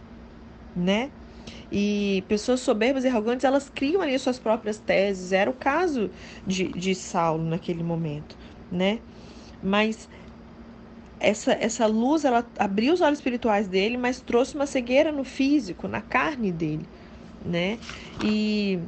né? 0.76 1.10
E 1.72 2.22
pessoas 2.28 2.60
soberbas 2.60 3.02
e 3.02 3.08
arrogantes, 3.08 3.44
elas 3.44 3.68
criam 3.68 4.00
ali 4.00 4.16
suas 4.16 4.38
próprias 4.38 4.78
teses. 4.78 5.32
Era 5.32 5.50
o 5.50 5.54
caso 5.54 6.08
de, 6.46 6.68
de 6.68 6.94
Saulo 6.94 7.42
naquele 7.44 7.82
momento, 7.82 8.38
né? 8.70 9.00
Mas 9.60 10.08
essa, 11.20 11.52
essa 11.52 11.86
luz 11.86 12.24
ela 12.24 12.44
abriu 12.58 12.94
os 12.94 13.00
olhos 13.00 13.18
espirituais 13.18 13.66
dele, 13.66 13.96
mas 13.96 14.20
trouxe 14.20 14.54
uma 14.54 14.66
cegueira 14.66 15.10
no 15.10 15.24
físico, 15.24 15.88
na 15.88 16.00
carne 16.00 16.52
dele, 16.52 16.86
né? 17.44 17.78
E 18.22 18.78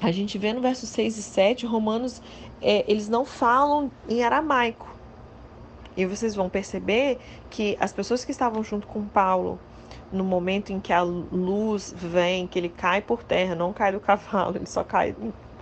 a 0.00 0.10
gente 0.10 0.36
vê 0.36 0.52
no 0.52 0.60
verso 0.60 0.86
6 0.86 1.16
e 1.16 1.22
7, 1.22 1.66
Romanos, 1.66 2.20
é, 2.60 2.84
eles 2.90 3.08
não 3.08 3.24
falam 3.24 3.90
em 4.08 4.22
aramaico. 4.22 4.94
E 5.96 6.04
vocês 6.04 6.34
vão 6.34 6.48
perceber 6.48 7.18
que 7.50 7.76
as 7.78 7.92
pessoas 7.92 8.24
que 8.24 8.32
estavam 8.32 8.64
junto 8.64 8.86
com 8.86 9.04
Paulo, 9.04 9.58
no 10.12 10.24
momento 10.24 10.72
em 10.72 10.80
que 10.80 10.92
a 10.92 11.02
luz 11.02 11.94
vem, 11.96 12.46
que 12.48 12.58
ele 12.58 12.68
cai 12.68 13.00
por 13.00 13.22
terra, 13.22 13.54
não 13.54 13.72
cai 13.72 13.92
do 13.92 14.00
cavalo, 14.00 14.56
ele 14.58 14.66
só 14.66 14.82
cai 14.82 15.14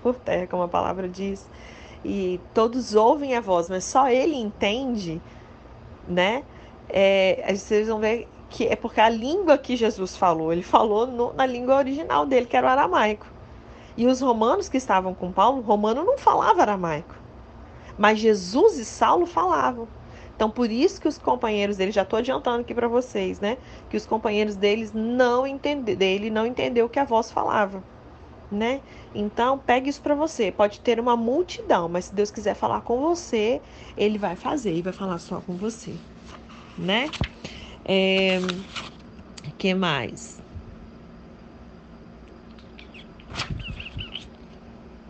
por 0.02 0.14
terra, 0.14 0.46
como 0.46 0.62
a 0.62 0.68
palavra 0.68 1.08
diz, 1.08 1.46
e 2.04 2.40
todos 2.54 2.94
ouvem 2.94 3.36
a 3.36 3.40
voz, 3.40 3.68
mas 3.68 3.84
só 3.84 4.08
ele 4.08 4.34
entende 4.34 5.20
né? 6.06 6.44
É, 6.88 7.54
vocês 7.54 7.88
vão 7.88 7.98
ver 7.98 8.28
que 8.50 8.66
é 8.66 8.76
porque 8.76 9.00
a 9.00 9.08
língua 9.08 9.56
que 9.56 9.76
Jesus 9.76 10.16
falou, 10.16 10.52
ele 10.52 10.62
falou 10.62 11.06
no, 11.06 11.32
na 11.32 11.46
língua 11.46 11.76
original 11.76 12.26
dele, 12.26 12.46
que 12.46 12.56
era 12.56 12.66
o 12.66 12.70
aramaico. 12.70 13.26
E 13.96 14.06
os 14.06 14.20
romanos 14.20 14.68
que 14.68 14.76
estavam 14.76 15.14
com 15.14 15.32
Paulo, 15.32 15.60
romano 15.62 16.04
não 16.04 16.18
falava 16.18 16.62
aramaico. 16.62 17.14
Mas 17.98 18.18
Jesus 18.18 18.78
e 18.78 18.84
Saulo 18.84 19.26
falavam. 19.26 19.86
Então, 20.34 20.50
por 20.50 20.70
isso 20.70 21.00
que 21.00 21.06
os 21.06 21.18
companheiros 21.18 21.76
dele, 21.76 21.92
já 21.92 22.02
estou 22.02 22.18
adiantando 22.18 22.62
aqui 22.62 22.74
para 22.74 22.88
vocês, 22.88 23.38
né? 23.38 23.58
Que 23.90 23.96
os 23.96 24.06
companheiros 24.06 24.56
deles 24.56 24.92
não 24.92 25.46
entende, 25.46 25.94
dele 25.94 26.30
não 26.30 26.46
entendeu 26.46 26.86
o 26.86 26.88
que 26.88 26.98
a 26.98 27.04
voz 27.04 27.30
falava 27.30 27.82
né? 28.52 28.80
Então, 29.14 29.58
pegue 29.58 29.88
isso 29.88 30.00
para 30.00 30.14
você. 30.14 30.52
Pode 30.52 30.80
ter 30.80 31.00
uma 31.00 31.16
multidão, 31.16 31.88
mas 31.88 32.06
se 32.06 32.14
Deus 32.14 32.30
quiser 32.30 32.54
falar 32.54 32.82
com 32.82 33.00
você, 33.00 33.60
ele 33.96 34.18
vai 34.18 34.36
fazer 34.36 34.74
e 34.74 34.82
vai 34.82 34.92
falar 34.92 35.18
só 35.18 35.40
com 35.40 35.54
você, 35.54 35.94
né? 36.78 37.10
É... 37.84 38.38
que 39.58 39.74
mais? 39.74 40.40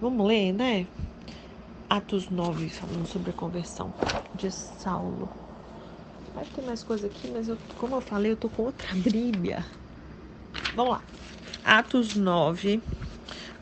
Vamos 0.01 0.27
ler, 0.27 0.53
né? 0.53 0.87
Atos 1.89 2.29
9, 2.29 2.69
falando 2.71 3.07
sobre 3.07 3.31
a 3.31 3.35
conversão 3.35 3.93
de 4.35 4.51
Saulo. 4.51 5.29
Vai 6.35 6.45
ter 6.47 6.63
mais 6.63 6.83
coisa 6.83 7.07
aqui, 7.07 7.29
mas 7.29 7.49
eu, 7.49 7.59
como 7.79 7.97
eu 7.97 8.01
falei, 8.01 8.33
eu 8.33 8.37
tô 8.37 8.49
com 8.49 8.63
outra 8.63 8.89
Bíblia. 8.95 9.65
Vamos 10.75 10.95
lá. 10.95 11.03
Atos 11.65 12.17
9, 12.17 12.83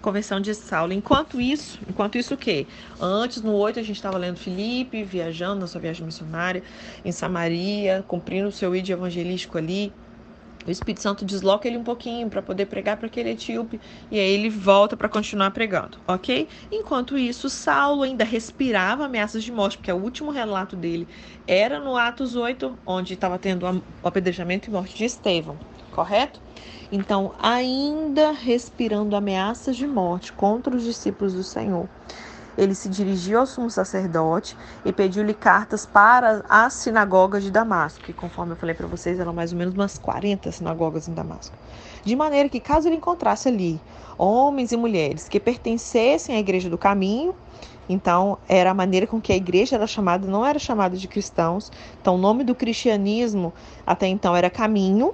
conversão 0.00 0.40
de 0.40 0.54
Saulo. 0.54 0.92
Enquanto 0.92 1.40
isso, 1.40 1.78
enquanto 1.88 2.16
isso 2.16 2.34
o 2.34 2.36
quê? 2.36 2.66
Antes, 3.00 3.42
no 3.42 3.52
8, 3.52 3.78
a 3.78 3.82
gente 3.82 3.96
estava 3.96 4.18
lendo 4.18 4.38
Filipe, 4.38 5.02
viajando 5.02 5.60
na 5.60 5.66
sua 5.66 5.80
viagem 5.80 6.04
missionária 6.04 6.62
em 7.04 7.12
Samaria, 7.12 8.04
cumprindo 8.08 8.48
o 8.48 8.52
seu 8.52 8.74
ídolo 8.74 9.00
evangelístico 9.00 9.58
ali. 9.58 9.92
O 10.66 10.70
Espírito 10.70 11.00
Santo 11.00 11.24
desloca 11.24 11.66
ele 11.66 11.78
um 11.78 11.82
pouquinho 11.82 12.28
para 12.28 12.42
poder 12.42 12.66
pregar 12.66 12.98
para 12.98 13.06
aquele 13.06 13.30
etíope 13.30 13.80
e 14.10 14.20
aí 14.20 14.30
ele 14.30 14.50
volta 14.50 14.94
para 14.94 15.08
continuar 15.08 15.50
pregando, 15.52 15.96
ok? 16.06 16.46
Enquanto 16.70 17.16
isso, 17.16 17.48
Saulo 17.48 18.02
ainda 18.02 18.24
respirava 18.24 19.06
ameaças 19.06 19.42
de 19.42 19.50
morte, 19.50 19.78
porque 19.78 19.90
o 19.90 19.96
último 19.96 20.30
relato 20.30 20.76
dele 20.76 21.08
era 21.46 21.80
no 21.80 21.96
Atos 21.96 22.36
8, 22.36 22.78
onde 22.84 23.14
estava 23.14 23.38
tendo 23.38 23.66
o 24.02 24.06
apedrejamento 24.06 24.68
e 24.68 24.72
morte 24.72 24.94
de 24.94 25.06
Estevão, 25.06 25.58
correto? 25.92 26.40
Então, 26.92 27.32
ainda 27.40 28.32
respirando 28.32 29.14
ameaças 29.14 29.76
de 29.76 29.86
morte 29.86 30.32
contra 30.32 30.74
os 30.74 30.82
discípulos 30.82 31.32
do 31.32 31.44
Senhor, 31.44 31.88
ele 32.58 32.74
se 32.74 32.88
dirigiu 32.88 33.38
ao 33.38 33.46
sumo 33.46 33.70
sacerdote 33.70 34.56
e 34.84 34.92
pediu-lhe 34.92 35.32
cartas 35.32 35.86
para 35.86 36.44
as 36.48 36.72
sinagogas 36.74 37.44
de 37.44 37.50
Damasco, 37.50 38.04
que 38.04 38.12
conforme 38.12 38.52
eu 38.52 38.56
falei 38.56 38.74
para 38.74 38.88
vocês, 38.88 39.20
eram 39.20 39.32
mais 39.32 39.52
ou 39.52 39.58
menos 39.58 39.72
umas 39.72 39.98
40 39.98 40.50
sinagogas 40.50 41.06
em 41.06 41.14
Damasco. 41.14 41.56
De 42.04 42.16
maneira 42.16 42.48
que, 42.48 42.58
caso 42.58 42.88
ele 42.88 42.96
encontrasse 42.96 43.48
ali 43.48 43.80
homens 44.18 44.72
e 44.72 44.76
mulheres 44.76 45.28
que 45.28 45.38
pertencessem 45.38 46.34
à 46.34 46.40
igreja 46.40 46.68
do 46.68 46.76
caminho, 46.76 47.34
então, 47.88 48.38
era 48.48 48.70
a 48.70 48.74
maneira 48.74 49.04
com 49.04 49.20
que 49.20 49.32
a 49.32 49.36
igreja 49.36 49.74
era 49.74 49.86
chamada, 49.86 50.24
não 50.28 50.46
era 50.46 50.60
chamada 50.60 50.96
de 50.96 51.08
cristãos. 51.08 51.72
Então, 52.00 52.14
o 52.14 52.18
nome 52.18 52.44
do 52.44 52.54
cristianismo 52.54 53.52
até 53.84 54.06
então 54.06 54.36
era 54.36 54.48
caminho, 54.48 55.12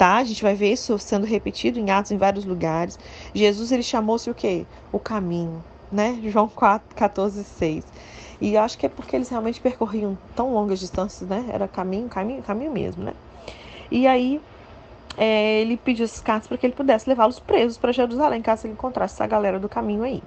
tá? 0.00 0.16
A 0.16 0.24
gente 0.24 0.42
vai 0.42 0.54
ver 0.54 0.72
isso 0.72 0.98
sendo 0.98 1.26
repetido 1.26 1.78
em 1.78 1.90
Atos 1.90 2.10
em 2.10 2.16
vários 2.16 2.46
lugares. 2.46 2.98
Jesus 3.34 3.70
ele 3.70 3.82
chamou-se 3.82 4.30
o 4.30 4.34
quê? 4.34 4.64
O 4.90 4.98
caminho, 4.98 5.62
né? 5.92 6.18
João 6.24 6.48
4, 6.48 6.96
14, 6.96 7.44
6. 7.44 7.84
E 8.40 8.56
acho 8.56 8.78
que 8.78 8.86
é 8.86 8.88
porque 8.88 9.14
eles 9.14 9.28
realmente 9.28 9.60
percorriam 9.60 10.16
tão 10.34 10.54
longas 10.54 10.80
distâncias, 10.80 11.28
né? 11.28 11.44
Era 11.52 11.68
caminho, 11.68 12.08
caminho, 12.08 12.42
caminho 12.42 12.72
mesmo, 12.72 13.04
né? 13.04 13.12
E 13.90 14.06
aí 14.06 14.40
é, 15.18 15.60
ele 15.60 15.76
pediu 15.76 16.06
esses 16.06 16.20
cartas 16.22 16.48
para 16.48 16.56
que 16.56 16.64
ele 16.64 16.74
pudesse 16.74 17.06
levá-los 17.06 17.38
presos 17.38 17.76
para 17.76 17.92
Jerusalém, 17.92 18.40
caso 18.40 18.66
ele 18.66 18.72
encontrasse 18.72 19.16
essa 19.16 19.26
galera 19.26 19.60
do 19.60 19.68
caminho 19.68 20.02
aí. 20.02 20.22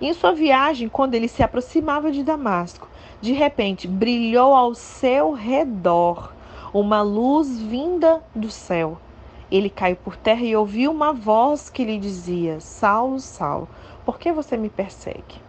Em 0.00 0.14
sua 0.14 0.32
viagem, 0.32 0.88
quando 0.88 1.12
ele 1.12 1.28
se 1.28 1.42
aproximava 1.42 2.10
de 2.10 2.24
Damasco, 2.24 2.88
de 3.20 3.34
repente 3.34 3.86
brilhou 3.86 4.54
ao 4.54 4.74
seu 4.74 5.32
redor 5.32 6.32
uma 6.72 7.02
luz 7.02 7.60
vinda 7.60 8.22
do 8.34 8.50
céu. 8.50 8.98
Ele 9.50 9.68
caiu 9.68 9.96
por 9.96 10.16
terra 10.16 10.42
e 10.42 10.56
ouviu 10.56 10.90
uma 10.90 11.12
voz 11.12 11.68
que 11.68 11.84
lhe 11.84 11.98
dizia: 11.98 12.60
Saulo, 12.60 13.20
Saulo, 13.20 13.68
por 14.04 14.18
que 14.18 14.32
você 14.32 14.56
me 14.56 14.70
persegue? 14.70 15.40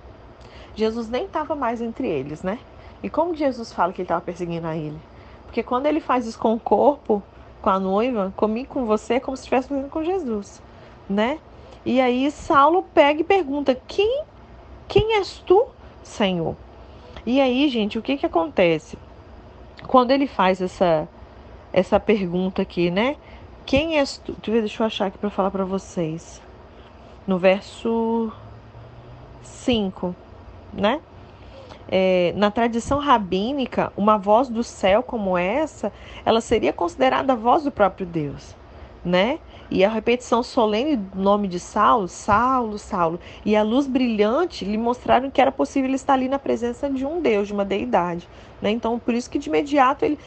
Jesus 0.75 1.07
nem 1.07 1.25
estava 1.25 1.55
mais 1.55 1.81
entre 1.81 2.07
eles, 2.07 2.43
né? 2.43 2.59
E 3.01 3.09
como 3.09 3.35
Jesus 3.35 3.71
fala 3.71 3.93
que 3.93 4.01
ele 4.01 4.05
estava 4.05 4.21
perseguindo 4.21 4.67
a 4.67 4.75
ele? 4.75 4.99
Porque 5.45 5.63
quando 5.63 5.85
ele 5.85 5.99
faz 5.99 6.25
isso 6.25 6.39
com 6.39 6.53
o 6.53 6.59
corpo, 6.59 7.21
com 7.61 7.69
a 7.69 7.79
noiva, 7.79 8.33
comigo, 8.35 8.73
com 8.73 8.85
você, 8.85 9.15
é 9.15 9.19
como 9.19 9.37
se 9.37 9.41
estivesse 9.41 9.69
fazendo 9.69 9.89
com 9.89 10.03
Jesus, 10.03 10.61
né? 11.09 11.39
E 11.85 12.01
aí 12.01 12.29
Saulo 12.31 12.83
pega 12.93 13.21
e 13.21 13.23
pergunta: 13.23 13.79
Quem, 13.87 14.23
quem 14.87 15.15
és 15.15 15.37
tu, 15.45 15.67
Senhor? 16.01 16.55
E 17.25 17.39
aí, 17.39 17.69
gente, 17.69 17.97
o 17.97 18.01
que 18.01 18.17
que 18.17 18.25
acontece? 18.25 18.97
Quando 19.87 20.11
ele 20.11 20.27
faz 20.27 20.61
essa 20.61 21.07
essa 21.73 21.99
pergunta 21.99 22.61
aqui, 22.61 22.91
né? 22.91 23.17
Quem 23.65 23.97
és 23.97 24.17
tu? 24.17 24.35
Deixa 24.39 24.83
eu 24.83 24.87
achar 24.87 25.07
aqui 25.07 25.17
para 25.17 25.31
falar 25.31 25.49
para 25.49 25.65
vocês. 25.65 26.41
No 27.25 27.39
verso 27.39 28.31
5, 29.41 30.15
né? 30.71 31.01
É, 31.89 32.33
na 32.35 32.51
tradição 32.51 32.99
rabínica, 32.99 33.91
uma 33.97 34.17
voz 34.17 34.47
do 34.49 34.63
céu 34.63 35.03
como 35.03 35.37
essa, 35.37 35.91
ela 36.25 36.41
seria 36.41 36.71
considerada 36.71 37.33
a 37.33 37.35
voz 37.35 37.63
do 37.63 37.71
próprio 37.71 38.05
Deus, 38.05 38.55
né? 39.03 39.39
E 39.69 39.83
a 39.83 39.89
repetição 39.89 40.43
solene 40.43 40.95
do 40.95 41.19
nome 41.19 41.47
de 41.47 41.59
Saulo, 41.59 42.07
Saulo, 42.07 42.77
Saulo, 42.77 43.19
e 43.43 43.55
a 43.55 43.63
luz 43.63 43.87
brilhante 43.87 44.63
lhe 44.65 44.77
mostraram 44.77 45.31
que 45.31 45.41
era 45.41 45.51
possível 45.51 45.89
ele 45.89 45.95
estar 45.95 46.13
ali 46.13 46.27
na 46.27 46.37
presença 46.37 46.89
de 46.89 47.05
um 47.05 47.21
Deus, 47.21 47.47
de 47.47 47.53
uma 47.53 47.65
deidade. 47.65 48.27
Né? 48.61 48.69
Então, 48.71 48.99
por 48.99 49.13
isso 49.13 49.29
que 49.29 49.39
de 49.39 49.49
imediato 49.49 50.05
ele, 50.05 50.19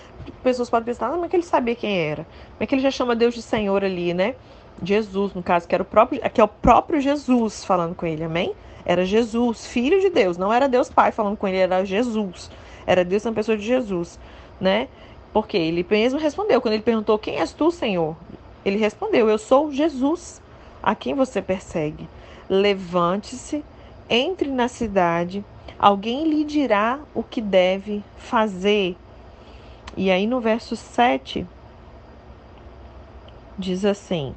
pessoas 0.43 0.69
podem 0.69 0.87
pensar, 0.87 1.11
como 1.11 1.25
é 1.25 1.29
que 1.29 1.37
ele 1.37 1.43
sabia 1.43 1.75
quem 1.75 1.97
era? 1.97 2.25
Como 2.25 2.61
é 2.61 2.67
que 2.67 2.75
ele 2.75 2.83
já 2.83 2.91
chama 2.91 3.15
Deus 3.15 3.35
de 3.35 3.43
Senhor 3.43 3.85
ali, 3.85 4.13
né? 4.13 4.35
Jesus, 4.83 5.33
no 5.33 5.43
caso, 5.43 5.67
que 5.67 5.75
era 5.75 5.83
o 5.83 5.87
próprio, 5.87 6.21
que 6.31 6.41
é 6.41 6.45
o 6.45 6.49
próprio 6.49 7.01
Jesus 7.01 7.65
falando 7.65 7.95
com 7.95 8.07
ele, 8.07 8.25
amém? 8.25 8.53
Era 8.85 9.05
Jesus, 9.05 9.67
filho 9.67 10.01
de 10.01 10.11
Deus, 10.11 10.37
não 10.37 10.53
era 10.53 10.69
Deus 10.69 10.91
Pai 10.91 11.11
falando 11.13 11.37
com 11.37 11.49
ele, 11.49 11.57
era 11.57 11.85
Jesus. 11.85 12.51
Era 12.87 13.05
Deus 13.05 13.25
na 13.25 13.33
pessoa 13.33 13.57
de 13.57 13.65
Jesus, 13.65 14.19
né? 14.61 14.89
Porque 15.33 15.57
ele 15.57 15.85
mesmo 15.91 16.19
respondeu, 16.19 16.61
quando 16.61 16.75
ele 16.75 16.83
perguntou: 16.83 17.19
Quem 17.19 17.41
és 17.41 17.53
tu, 17.53 17.71
Senhor? 17.71 18.17
Ele 18.67 18.79
respondeu: 18.79 19.31
Eu 19.31 19.39
sou 19.39 19.71
Jesus, 19.71 20.43
a 20.83 20.93
quem 20.93 21.15
você 21.15 21.41
persegue. 21.41 22.09
Levante-se, 22.51 23.65
entre 24.11 24.51
na 24.51 24.67
cidade, 24.67 25.45
alguém 25.79 26.29
lhe 26.29 26.43
dirá 26.43 26.99
o 27.15 27.23
que 27.23 27.41
deve 27.41 28.03
fazer. 28.17 28.97
E 29.97 30.11
aí 30.11 30.27
no 30.27 30.41
verso 30.41 30.75
7 30.75 31.47
diz 33.57 33.85
assim: 33.85 34.35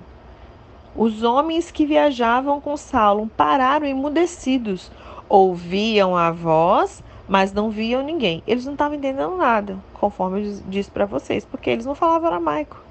os 0.96 1.24
homens 1.24 1.72
que 1.72 1.84
viajavam 1.84 2.62
com 2.62 2.78
Saulo 2.78 3.28
pararam 3.36 3.88
emudecidos, 3.88 4.92
ouviam 5.28 6.16
a 6.16 6.30
voz, 6.30 7.04
mas 7.28 7.52
não 7.52 7.72
viam 7.72 8.04
ninguém. 8.04 8.44
Eles 8.46 8.66
não 8.66 8.74
estavam 8.74 8.96
entendendo 8.96 9.36
nada, 9.38 9.80
conforme 9.96 10.46
eu 10.46 10.62
disse 10.68 10.92
para 10.92 11.08
vocês, 11.08 11.44
porque 11.46 11.72
eles 11.72 11.88
não 11.88 11.96
falavam 11.96 12.28
aramaico. 12.28 12.89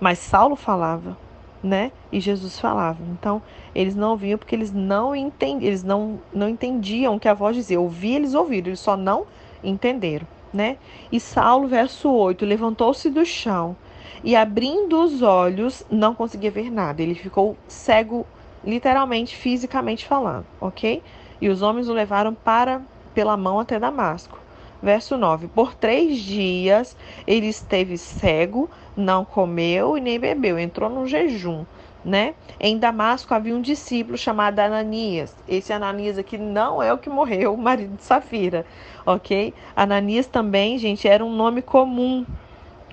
Mas 0.00 0.18
Saulo 0.18 0.56
falava, 0.56 1.16
né? 1.62 1.92
E 2.12 2.20
Jesus 2.20 2.58
falava. 2.58 2.98
Então, 3.10 3.42
eles 3.74 3.94
não 3.94 4.10
ouviam 4.10 4.38
porque 4.38 4.54
eles 4.54 4.72
não 4.72 5.14
entendiam, 5.14 5.66
eles 5.66 5.82
não, 5.82 6.20
não 6.32 6.48
entendiam 6.48 7.16
o 7.16 7.20
que 7.20 7.28
a 7.28 7.34
voz 7.34 7.56
dizia. 7.56 7.80
Ouvia, 7.80 8.16
eles 8.16 8.34
ouviram, 8.34 8.68
eles 8.68 8.80
só 8.80 8.96
não 8.96 9.26
entenderam, 9.62 10.26
né? 10.52 10.76
E 11.10 11.18
Saulo, 11.18 11.66
verso 11.66 12.10
8, 12.10 12.44
levantou-se 12.44 13.10
do 13.10 13.24
chão 13.24 13.76
e 14.22 14.34
abrindo 14.34 15.02
os 15.02 15.22
olhos 15.22 15.84
não 15.90 16.14
conseguia 16.14 16.50
ver 16.50 16.70
nada. 16.70 17.02
Ele 17.02 17.14
ficou 17.14 17.56
cego, 17.66 18.26
literalmente, 18.64 19.36
fisicamente 19.36 20.06
falando, 20.06 20.46
ok? 20.60 21.02
E 21.40 21.48
os 21.48 21.62
homens 21.62 21.88
o 21.88 21.92
levaram 21.92 22.34
para 22.34 22.82
pela 23.14 23.36
mão 23.36 23.60
até 23.60 23.78
Damasco. 23.78 24.38
Verso 24.82 25.16
9: 25.16 25.48
Por 25.48 25.74
três 25.74 26.18
dias 26.18 26.96
ele 27.26 27.46
esteve 27.46 27.98
cego, 27.98 28.70
não 28.98 29.24
comeu 29.24 29.96
e 29.96 30.00
nem 30.00 30.18
bebeu, 30.18 30.58
entrou 30.58 30.90
num 30.90 31.06
jejum. 31.06 31.64
Né? 32.04 32.34
Em 32.60 32.78
Damasco 32.78 33.34
havia 33.34 33.54
um 33.54 33.60
discípulo 33.60 34.16
chamado 34.16 34.58
Ananias. 34.60 35.34
Esse 35.48 35.72
Ananias 35.72 36.16
aqui 36.16 36.38
não 36.38 36.82
é 36.82 36.92
o 36.92 36.98
que 36.98 37.10
morreu, 37.10 37.52
o 37.54 37.58
marido 37.58 37.96
de 37.96 38.04
Safira, 38.04 38.64
ok? 39.04 39.52
Ananias 39.74 40.26
também, 40.26 40.78
gente, 40.78 41.06
era 41.08 41.24
um 41.24 41.34
nome 41.34 41.60
comum 41.60 42.24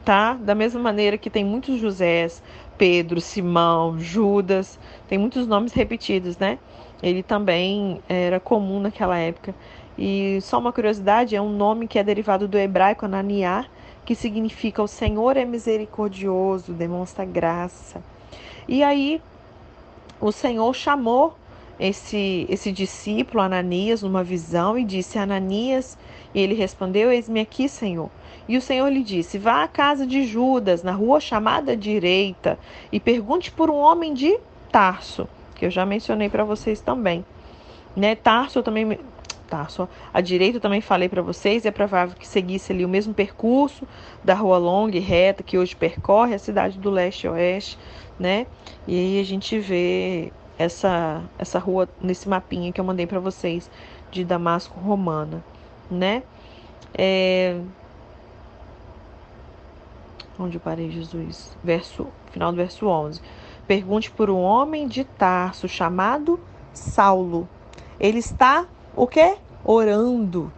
tá? 0.06 0.36
Da 0.36 0.54
mesma 0.54 0.80
maneira 0.80 1.18
que 1.18 1.32
tem 1.32 1.44
muitos 1.44 1.80
Josés, 1.80 2.42
Pedro, 2.78 3.20
Simão, 3.20 4.00
Judas, 4.00 4.80
tem 5.10 5.18
muitos 5.18 5.48
nomes 5.48 5.74
repetidos, 5.74 6.38
né? 6.38 6.60
Ele 7.02 7.24
também 7.24 8.00
era 8.08 8.40
comum 8.40 8.80
naquela 8.80 9.18
época. 9.18 9.54
E 9.98 10.40
só 10.42 10.60
uma 10.60 10.72
curiosidade, 10.72 11.36
é 11.36 11.42
um 11.42 11.50
nome 11.50 11.88
que 11.88 11.98
é 11.98 12.04
derivado 12.04 12.48
do 12.48 12.58
hebraico 12.58 13.06
Ananiá, 13.06 13.66
que 14.06 14.16
significa 14.16 14.84
o 14.84 14.88
Senhor 14.88 15.36
é 15.36 15.44
misericordioso, 15.44 16.74
demonstra 16.74 17.26
graça. 17.26 18.04
E 18.68 18.84
aí 18.84 19.22
o 20.22 20.32
Senhor 20.32 20.74
chamou 20.74 21.36
esse 21.80 22.46
esse 22.48 22.72
discípulo 22.72 23.42
Ananias 23.42 24.04
numa 24.04 24.24
visão 24.24 24.78
e 24.78 24.86
disse: 24.86 25.18
Ananias, 25.18 25.98
e 26.34 26.40
ele 26.40 26.54
respondeu: 26.54 27.12
Eis-me 27.12 27.42
aqui, 27.42 27.68
Senhor. 27.68 28.10
E 28.48 28.56
o 28.58 28.62
Senhor 28.62 28.88
lhe 28.90 29.04
disse: 29.04 29.38
Vá 29.38 29.64
à 29.64 29.68
casa 29.68 30.06
de 30.06 30.24
Judas, 30.24 30.84
na 30.84 30.92
rua 30.92 31.20
chamada 31.20 31.76
direita, 31.76 32.60
e 32.92 33.00
pergunte 33.00 33.52
por 33.52 33.70
um 33.70 33.78
homem 33.78 34.14
de 34.14 34.38
Tarso, 34.72 35.28
que 35.56 35.66
eu 35.66 35.72
já 35.72 35.86
mencionei 35.86 36.30
para 36.30 36.44
vocês 36.44 36.80
também. 36.80 37.26
Né? 37.96 38.14
Tarso 38.14 38.62
também 38.62 39.00
Tarso, 39.56 39.88
à 40.14 40.20
direita 40.20 40.58
eu 40.58 40.62
também 40.62 40.82
falei 40.82 41.08
para 41.08 41.22
vocês, 41.22 41.66
é 41.66 41.72
provável 41.72 42.14
que 42.18 42.28
seguisse 42.28 42.74
ali 42.74 42.84
o 42.84 42.90
mesmo 42.90 43.14
percurso 43.14 43.88
da 44.22 44.34
rua 44.34 44.58
longa 44.58 44.98
e 44.98 45.00
reta 45.00 45.44
que 45.44 45.58
hoje 45.58 45.74
percorre 45.74 46.34
a 46.36 46.40
cidade 46.40 46.78
do 46.78 46.90
leste 46.90 47.26
e 47.26 47.30
oeste, 47.30 47.80
né? 48.20 48.48
E 48.86 49.00
aí 49.00 49.20
a 49.22 49.24
gente 49.24 49.58
vê 49.58 50.34
essa 50.58 51.24
essa 51.40 51.58
rua 51.58 51.88
nesse 52.02 52.28
mapinha 52.28 52.70
que 52.74 52.82
eu 52.82 52.84
mandei 52.84 53.08
para 53.08 53.20
vocês 53.20 53.72
de 54.12 54.26
Damasco 54.26 54.78
romana, 54.78 55.42
né? 55.90 56.24
É, 56.94 57.58
onde 60.38 60.58
eu 60.58 60.62
parei, 60.62 60.92
Jesus? 60.92 61.58
Verso, 61.64 62.08
final 62.32 62.52
do 62.52 62.58
verso 62.58 62.88
11. 62.88 63.22
Pergunte 63.66 64.12
por 64.12 64.30
um 64.30 64.42
homem 64.42 64.86
de 64.86 65.06
Tarso 65.06 65.68
chamado 65.70 66.40
Saulo. 66.74 67.48
Ele 67.98 68.20
está 68.20 68.66
o 68.96 69.08
quê? 69.08 69.38
Orando. 69.66 70.52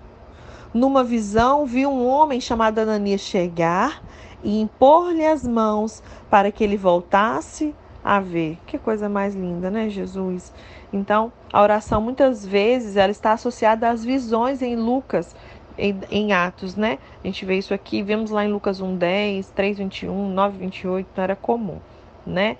Numa 0.73 1.03
visão, 1.03 1.65
viu 1.65 1.89
um 1.89 2.05
homem 2.05 2.41
chamado 2.41 2.79
Ananias 2.79 3.21
chegar 3.21 4.03
e 4.43 4.59
impor-lhe 4.61 5.25
as 5.25 5.47
mãos 5.47 6.03
para 6.29 6.51
que 6.51 6.63
ele 6.63 6.77
voltasse 6.77 7.73
a 8.03 8.19
ver. 8.19 8.57
Que 8.67 8.77
coisa 8.77 9.09
mais 9.09 9.33
linda, 9.33 9.71
né, 9.71 9.89
Jesus? 9.89 10.53
Então, 10.91 11.31
a 11.51 11.61
oração 11.61 12.01
muitas 12.01 12.45
vezes 12.45 12.95
ela 12.95 13.11
está 13.11 13.33
associada 13.33 13.89
às 13.89 14.03
visões 14.03 14.61
em 14.61 14.75
Lucas 14.75 15.35
em, 15.77 15.99
em, 16.09 16.33
Atos, 16.33 16.75
né? 16.75 16.99
A 17.23 17.27
gente 17.27 17.45
vê 17.45 17.57
isso 17.57 17.73
aqui, 17.73 18.01
vemos 18.01 18.31
lá 18.31 18.45
em 18.45 18.51
Lucas 18.51 18.81
1:10, 18.81 19.51
3:21, 19.55 20.33
9:28, 20.33 21.05
não 21.15 21.23
era 21.23 21.35
comum, 21.35 21.79
né? 22.25 22.57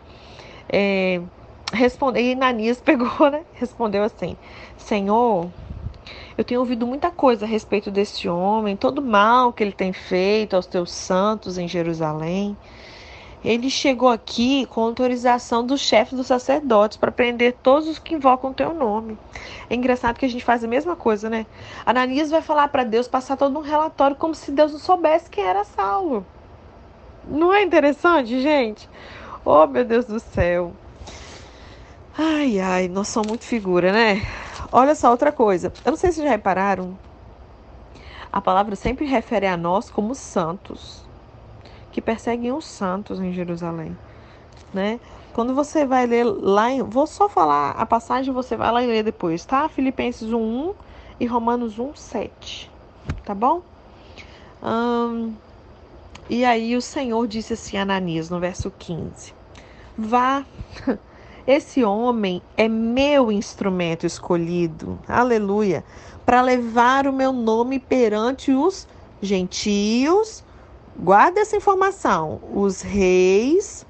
É, 0.69 1.21
responde, 1.73 2.19
e 2.19 2.33
Ananias 2.33 2.79
pegou, 2.81 3.29
né? 3.31 3.43
Respondeu 3.53 4.03
assim: 4.03 4.36
Senhor, 4.77 5.49
eu 6.38 6.43
tenho 6.43 6.60
ouvido 6.60 6.86
muita 6.86 7.10
coisa 7.10 7.45
a 7.45 7.47
respeito 7.47 7.89
desse 7.89 8.30
homem, 8.30 8.76
todo 8.76 9.02
mal 9.02 9.52
que 9.52 9.63
ele 9.63 9.71
tem 9.71 9.91
feito 9.91 10.56
aos 10.56 10.67
teus 10.67 10.91
santos 10.91 11.58
em 11.58 11.67
Jerusalém. 11.67 12.56
Ele 13.43 13.69
chegou 13.69 14.10
aqui 14.10 14.65
com 14.65 14.82
autorização 14.82 15.65
dos 15.65 15.80
chefes 15.82 16.17
dos 16.17 16.28
sacerdotes 16.28 16.97
para 16.97 17.12
prender 17.12 17.56
todos 17.63 17.88
os 17.88 17.97
que 17.97 18.13
invocam 18.13 18.52
o 18.52 18.54
teu 18.54 18.73
nome. 18.73 19.17
É 19.69 19.76
engraçado 19.76 20.17
que 20.17 20.26
a 20.26 20.30
gente 20.30 20.43
faz 20.43 20.63
a 20.63 20.67
mesma 20.67 20.95
coisa, 20.95 21.30
né? 21.30 21.45
Ananias 21.86 22.30
vai 22.30 22.41
falar 22.41 22.67
para 22.67 22.84
Deus, 22.84 23.08
passar 23.08 23.38
todo 23.38 23.58
um 23.58 23.62
relatório 23.62 24.15
como 24.15 24.36
se 24.36 24.52
Deus 24.52 24.71
não 24.71 24.80
soubesse 24.80 25.30
quem 25.30 25.43
era 25.43 25.63
Saulo. 25.63 26.26
Não 27.28 27.54
é 27.54 27.63
interessante, 27.63 28.41
gente? 28.41 28.89
Oh, 29.45 29.65
meu 29.65 29.86
Deus 29.86 30.06
do 30.06 30.19
céu. 30.19 30.73
Ai, 32.17 32.60
ai, 32.60 32.88
nós 32.88 33.08
somos 33.08 33.30
muito 33.30 33.45
figura, 33.45 33.91
né? 33.91 34.21
Olha 34.71 34.95
só 34.95 35.12
outra 35.12 35.32
coisa. 35.32 35.71
Eu 35.86 35.91
não 35.91 35.97
sei 35.97 36.12
se 36.12 36.21
já 36.21 36.30
repararam. 36.30 36.97
A 38.32 38.41
palavra 38.41 38.75
sempre 38.75 39.06
refere 39.06 39.47
a 39.47 39.56
nós 39.56 39.89
como 39.89 40.13
santos 40.13 41.08
que 41.97 42.01
perseguem 42.01 42.51
os 42.51 42.65
santos 42.65 43.19
em 43.19 43.34
Jerusalém, 43.34 43.97
né? 44.71 44.99
Quando 45.34 45.56
você 45.56 45.84
vai 45.84 46.06
ler 46.06 46.25
lá, 46.25 46.69
em, 46.69 46.84
vou 46.84 47.08
só 47.08 47.27
falar 47.27 47.71
a 47.71 47.88
passagem, 47.88 48.32
você 48.32 48.56
vai 48.56 48.71
lá 48.71 48.84
e 48.84 48.86
lê 48.88 49.01
depois, 49.01 49.43
tá? 49.45 49.67
Filipenses 49.67 50.30
1:1 50.30 50.75
e 51.19 51.25
Romanos 51.25 51.80
1:7, 51.80 52.69
tá 53.25 53.34
bom? 53.34 53.63
Hum, 54.62 55.34
e 56.30 56.45
aí 56.45 56.75
o 56.75 56.82
Senhor 56.84 57.25
disse 57.27 57.53
assim 57.53 57.77
a 57.77 57.82
Ananias 57.82 58.30
no 58.30 58.39
verso 58.39 58.69
15: 58.69 59.34
Vá, 59.97 60.45
esse 61.47 61.83
homem 61.83 62.41
é 62.55 62.67
meu 62.67 63.31
instrumento 63.31 64.05
escolhido, 64.05 64.99
aleluia, 65.07 65.83
para 66.25 66.41
levar 66.41 67.07
o 67.07 67.13
meu 67.13 67.31
nome 67.31 67.79
perante 67.79 68.51
os 68.51 68.88
gentios 69.21 70.43
Guarda 70.99 71.41
essa 71.41 71.55
informação. 71.55 72.41
Os 72.53 72.81
reis 72.81 73.86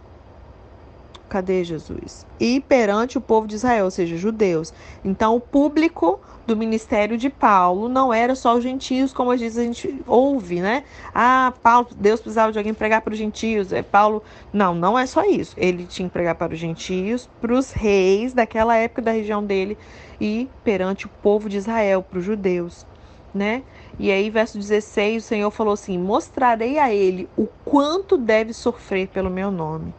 Cadê 1.29 1.61
Jesus? 1.61 2.25
E 2.39 2.61
perante 2.61 3.17
o 3.17 3.21
povo 3.21 3.47
de 3.47 3.55
Israel, 3.55 3.85
ou 3.85 3.91
seja, 3.91 4.15
judeus. 4.15 4.73
Então, 5.03 5.35
o 5.35 5.41
público 5.41 6.21
do 6.47 6.55
ministério 6.55 7.17
de 7.17 7.29
Paulo 7.29 7.89
não 7.89 8.13
era 8.13 8.33
só 8.33 8.55
os 8.55 8.63
gentios, 8.63 9.11
como 9.11 9.31
às 9.31 9.41
vezes 9.41 9.57
a 9.57 9.63
gente 9.63 10.01
ouve, 10.07 10.61
né? 10.61 10.85
Ah, 11.13 11.53
Paulo, 11.61 11.89
Deus 11.93 12.21
precisava 12.21 12.53
de 12.53 12.57
alguém 12.57 12.73
pregar 12.73 13.01
para 13.01 13.11
os 13.11 13.19
gentios. 13.19 13.73
É 13.73 13.83
Paulo. 13.83 14.23
Não, 14.53 14.73
não 14.73 14.97
é 14.97 15.05
só 15.05 15.25
isso. 15.25 15.53
Ele 15.57 15.85
tinha 15.85 16.07
que 16.07 16.13
pregar 16.13 16.35
para 16.35 16.53
os 16.53 16.59
gentios, 16.59 17.29
para 17.41 17.53
os 17.53 17.73
reis 17.73 18.33
daquela 18.33 18.77
época 18.77 19.01
da 19.01 19.11
região 19.11 19.43
dele 19.43 19.77
e 20.21 20.49
perante 20.63 21.05
o 21.05 21.09
povo 21.21 21.49
de 21.49 21.57
Israel, 21.57 22.01
para 22.01 22.17
os 22.17 22.23
judeus, 22.25 22.87
né? 23.33 23.61
E 23.99 24.09
aí, 24.09 24.29
verso 24.29 24.57
16, 24.57 25.23
o 25.23 25.27
Senhor 25.27 25.51
falou 25.51 25.73
assim: 25.73 25.97
Mostrarei 25.97 26.79
a 26.79 26.93
ele 26.93 27.27
o 27.37 27.45
quanto 27.65 28.17
deve 28.17 28.53
sofrer 28.53 29.09
pelo 29.09 29.29
meu 29.29 29.51
nome. 29.51 29.93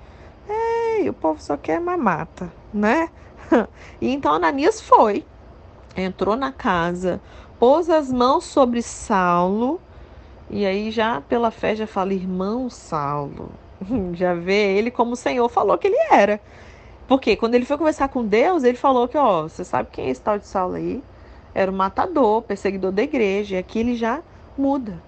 É, 0.49 1.11
o 1.11 1.13
povo 1.13 1.43
só 1.43 1.59
quer 1.59 1.79
mamata, 1.79 2.51
né? 2.73 3.11
E 4.01 4.13
então 4.13 4.33
Ananias 4.33 4.81
foi 4.81 5.25
entrou 6.03 6.37
na 6.37 6.53
casa, 6.53 7.21
pôs 7.59 7.89
as 7.91 8.11
mãos 8.11 8.45
sobre 8.45 8.83
Saulo, 8.83 9.81
e 10.51 10.65
aí 10.65 10.91
já 10.91 11.21
pela 11.21 11.51
fé 11.51 11.75
já 11.75 11.87
fala, 11.87 12.15
irmão 12.15 12.71
Saulo, 12.71 13.51
já 14.15 14.35
vê 14.35 14.77
ele 14.77 14.91
como 14.91 15.13
o 15.13 15.17
Senhor 15.17 15.49
falou 15.49 15.77
que 15.79 15.89
ele 15.89 15.99
era. 16.11 16.41
Porque 17.07 17.37
quando 17.37 17.55
ele 17.55 17.65
foi 17.65 17.79
conversar 17.79 18.09
com 18.09 18.25
Deus, 18.25 18.65
ele 18.65 18.77
falou 18.77 19.09
que, 19.09 19.17
ó, 19.17 19.43
você 19.43 19.65
sabe 19.65 19.89
quem 19.91 20.07
é 20.07 20.11
esse 20.11 20.21
tal 20.21 20.39
de 20.39 20.47
Saulo 20.47 20.75
aí? 20.75 21.03
Era 21.55 21.71
o 21.71 21.75
matador, 21.75 22.43
perseguidor 22.43 22.93
da 22.93 23.03
igreja, 23.03 23.57
e 23.57 23.59
aqui 23.59 23.79
ele 23.79 23.95
já 23.97 24.21
muda. 24.57 25.03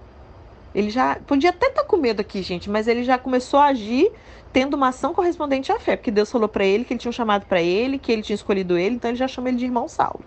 Ele 0.73 0.89
já 0.89 1.17
podia 1.27 1.49
até 1.49 1.67
estar 1.67 1.81
tá 1.81 1.87
com 1.87 1.97
medo 1.97 2.21
aqui, 2.21 2.41
gente, 2.41 2.69
mas 2.69 2.87
ele 2.87 3.03
já 3.03 3.17
começou 3.17 3.59
a 3.59 3.65
agir 3.65 4.11
tendo 4.51 4.73
uma 4.73 4.89
ação 4.89 5.13
correspondente 5.13 5.71
à 5.71 5.79
fé, 5.79 5.95
porque 5.95 6.11
Deus 6.11 6.31
falou 6.31 6.49
para 6.49 6.65
ele 6.65 6.83
que 6.83 6.93
ele 6.93 6.99
tinha 6.99 7.09
um 7.09 7.13
chamado 7.13 7.45
para 7.45 7.61
ele, 7.61 7.97
que 7.97 8.11
ele 8.11 8.21
tinha 8.21 8.35
escolhido 8.35 8.77
ele, 8.77 8.95
então 8.95 9.11
ele 9.11 9.17
já 9.17 9.27
chama 9.27 9.49
ele 9.49 9.57
de 9.57 9.65
irmão 9.65 9.87
Saulo. 9.87 10.21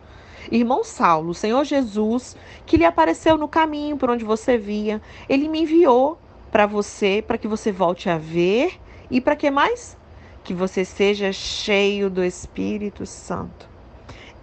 Irmão 0.51 0.85
Saulo, 0.85 1.31
o 1.31 1.35
Senhor 1.35 1.65
Jesus, 1.65 2.37
que 2.67 2.77
lhe 2.77 2.85
apareceu 2.85 3.39
no 3.39 3.49
caminho 3.49 3.97
por 3.97 4.11
onde 4.11 4.25
você 4.25 4.59
via, 4.59 5.01
ele 5.29 5.49
me 5.49 5.63
enviou 5.63 6.19
para 6.51 6.67
você, 6.67 7.25
para 7.27 7.39
que 7.39 7.49
você 7.49 7.73
volte 7.73 8.09
a 8.09 8.19
ver 8.19 8.79
e 9.11 9.21
para 9.21 9.37
que 9.37 9.51
mais? 9.51 9.97
Que 10.43 10.53
você 10.53 10.85
seja 10.85 11.33
cheio 11.33 12.11
do 12.11 12.23
Espírito 12.23 13.07
Santo. 13.07 13.69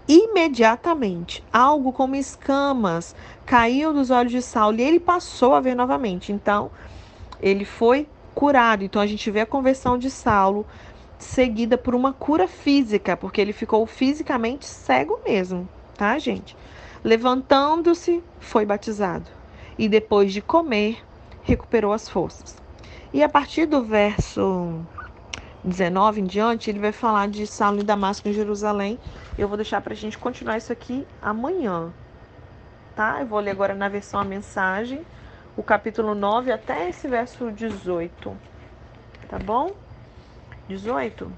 Imediatamente, 0.08 1.44
algo 1.54 1.94
como 1.94 2.16
escamas 2.16 3.16
caiu 3.46 3.94
dos 3.94 4.10
olhos 4.10 4.32
de 4.32 4.42
Saulo 4.42 4.80
e 4.80 4.82
ele 4.82 5.00
passou 5.00 5.54
a 5.54 5.62
ver 5.62 5.76
novamente. 5.76 6.32
Então, 6.32 6.72
ele 7.40 7.64
foi 7.64 8.08
curado. 8.34 8.84
Então, 8.84 9.02
a 9.02 9.08
gente 9.08 9.30
vê 9.30 9.42
a 9.42 9.46
conversão 9.46 9.98
de 9.98 10.10
Saulo 10.10 10.66
seguida 11.18 11.78
por 11.78 11.94
uma 11.94 12.12
cura 12.12 12.48
física, 12.48 13.16
porque 13.16 13.40
ele 13.40 13.54
ficou 13.54 13.86
fisicamente 13.86 14.66
cego 14.66 15.20
mesmo 15.24 15.70
tá, 16.02 16.18
gente? 16.18 16.58
Levantando-se, 17.04 18.24
foi 18.40 18.66
batizado. 18.66 19.30
E 19.78 19.88
depois 19.88 20.34
de 20.34 20.42
comer, 20.42 20.98
recuperou 21.44 21.94
as 21.94 22.10
forças. 22.10 22.58
E 23.14 23.22
a 23.22 23.30
partir 23.30 23.68
do 23.68 23.84
verso 23.84 24.84
19 25.64 26.22
em 26.22 26.24
diante, 26.24 26.72
ele 26.72 26.80
vai 26.80 26.92
falar 26.92 27.28
de 27.28 27.46
Saulo 27.46 27.82
e 27.82 27.84
Damasco 27.84 28.28
em 28.28 28.34
Jerusalém. 28.34 28.98
Eu 29.38 29.48
vou 29.48 29.56
deixar 29.56 29.80
para 29.80 29.94
a 29.94 29.96
gente 29.96 30.18
continuar 30.18 30.58
isso 30.58 30.74
aqui 30.74 31.06
amanhã, 31.22 31.94
tá? 32.96 33.20
Eu 33.20 33.28
vou 33.28 33.40
ler 33.40 33.52
agora 33.52 33.76
na 33.76 33.88
versão 33.88 34.20
a 34.20 34.24
mensagem, 34.24 35.06
o 35.56 35.62
capítulo 35.62 36.16
9 36.16 36.52
até 36.52 36.90
esse 36.90 37.08
verso 37.08 37.52
18, 37.52 38.36
tá 39.30 39.38
bom? 39.38 39.70
18? 40.68 41.32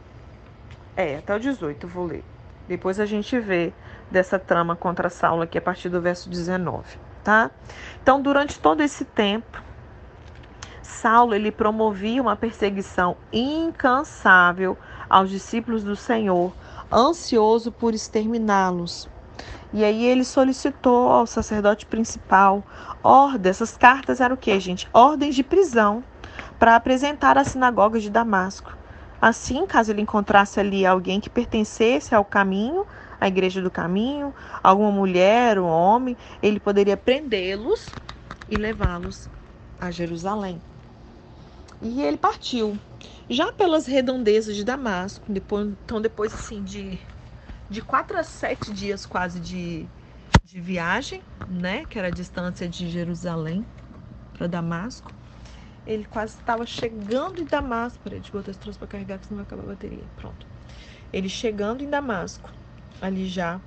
É, 0.95 1.17
até 1.17 1.36
o 1.36 1.39
18 1.39 1.86
eu 1.86 1.89
vou 1.89 2.06
ler. 2.06 2.23
Depois 2.65 2.97
a 2.97 3.06
gente 3.06 3.38
vê 3.41 3.73
dessa 4.10 4.38
trama 4.38 4.76
contra 4.76 5.10
Saulo 5.10 5.44
aqui 5.44 5.58
a 5.58 5.62
partir 5.62 5.89
do 5.89 6.02
verso 6.02 6.30
19, 6.30 7.00
tá? 7.24 7.50
Então, 8.02 8.22
durante 8.22 8.60
todo 8.60 8.82
esse 8.82 9.06
tempo, 9.06 9.62
Saulo 10.82 11.34
ele 11.34 11.52
promovia 11.52 12.22
uma 12.22 12.36
perseguição 12.36 13.18
incansável 13.32 14.78
aos 15.10 15.30
discípulos 15.30 15.84
do 15.84 15.96
Senhor, 15.96 16.54
ansioso 16.92 17.72
por 17.72 17.94
exterminá-los. 17.94 19.10
E 19.74 19.84
aí 19.84 20.06
ele 20.06 20.24
solicitou 20.24 21.10
ao 21.10 21.26
sacerdote 21.26 21.86
principal 21.86 22.63
ordem. 23.02 23.50
Essas 23.50 23.76
cartas 23.76 24.22
eram 24.22 24.36
o 24.36 24.38
que, 24.38 24.60
gente? 24.60 24.88
Ordens 24.94 25.34
de 25.34 25.44
prisão 25.44 26.04
para 26.60 26.76
apresentar 26.76 27.38
às 27.38 27.48
sinagogas 27.48 28.04
de 28.04 28.10
Damasco. 28.10 28.78
Assim, 29.20 29.66
caso 29.66 29.92
ele 29.92 30.02
encontrasse 30.02 30.60
ali 30.60 30.86
alguém 30.86 31.20
que 31.20 31.30
pertencesse 31.30 32.13
ao 32.13 32.24
caminho, 32.24 32.86
à 33.24 33.28
igreja 33.28 33.62
do 33.62 33.72
caminho, 33.72 34.34
alguma 34.62 34.92
mulher, 34.92 35.60
um 35.60 35.66
homem, 35.66 36.18
ele 36.42 36.60
poderia 36.60 36.98
prendê-los 36.98 37.96
e 38.48 38.58
levá-los 38.58 39.30
a 39.80 39.92
Jerusalém. 39.92 40.62
E 41.82 42.02
ele 42.02 42.18
partiu. 42.18 42.80
Já 43.30 43.52
pelas 43.52 43.86
redondezas 43.86 44.56
de 44.56 44.64
Damasco, 44.64 45.32
depois, 45.32 45.68
então 45.84 46.02
depois 46.02 46.34
assim 46.34 46.64
de, 46.64 47.00
de 47.70 47.82
quatro 47.82 48.18
a 48.18 48.24
sete 48.24 48.72
dias 48.74 49.06
quase 49.06 49.40
de, 49.40 49.90
de 50.44 50.62
viagem, 50.62 51.24
né? 51.48 51.86
Que 51.86 52.00
era 52.00 52.10
a 52.10 52.12
distância 52.12 52.68
de 52.70 52.90
Jerusalém 52.90 53.68
para 54.34 54.48
Damasco 54.48 55.14
ele 55.86 56.06
quase 56.06 56.36
estava 56.36 56.66
chegando 56.66 57.42
em 57.42 57.46
Damasco. 57.48 58.04
Peraí, 58.04 58.20
deixa 58.20 58.36
eu 58.36 58.40
botar 58.40 58.52
esse 58.52 58.60
troço 58.60 58.80
para 58.80 58.88
carregar, 58.88 59.20
que 59.20 59.28
senão 59.28 59.38
vai 59.38 59.46
acabar 59.46 59.64
a 59.64 59.68
bateria. 59.68 60.10
Pronto. 60.16 60.48
Ele 61.12 61.30
chegando 61.30 61.84
em 61.84 61.90
Damasco, 61.90 62.52
ali 63.04 63.28
já, 63.28 63.60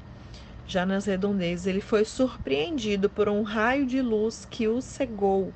já 0.67 0.87
nas 0.87 1.05
redondezas, 1.05 1.67
ele 1.67 1.83
foi 1.83 2.05
surpreendido 2.07 3.11
por 3.11 3.29
um 3.29 3.43
raio 3.43 3.87
de 3.87 4.01
luz 4.01 4.47
que 4.51 4.67
o 4.67 4.81
cegou. 4.81 5.53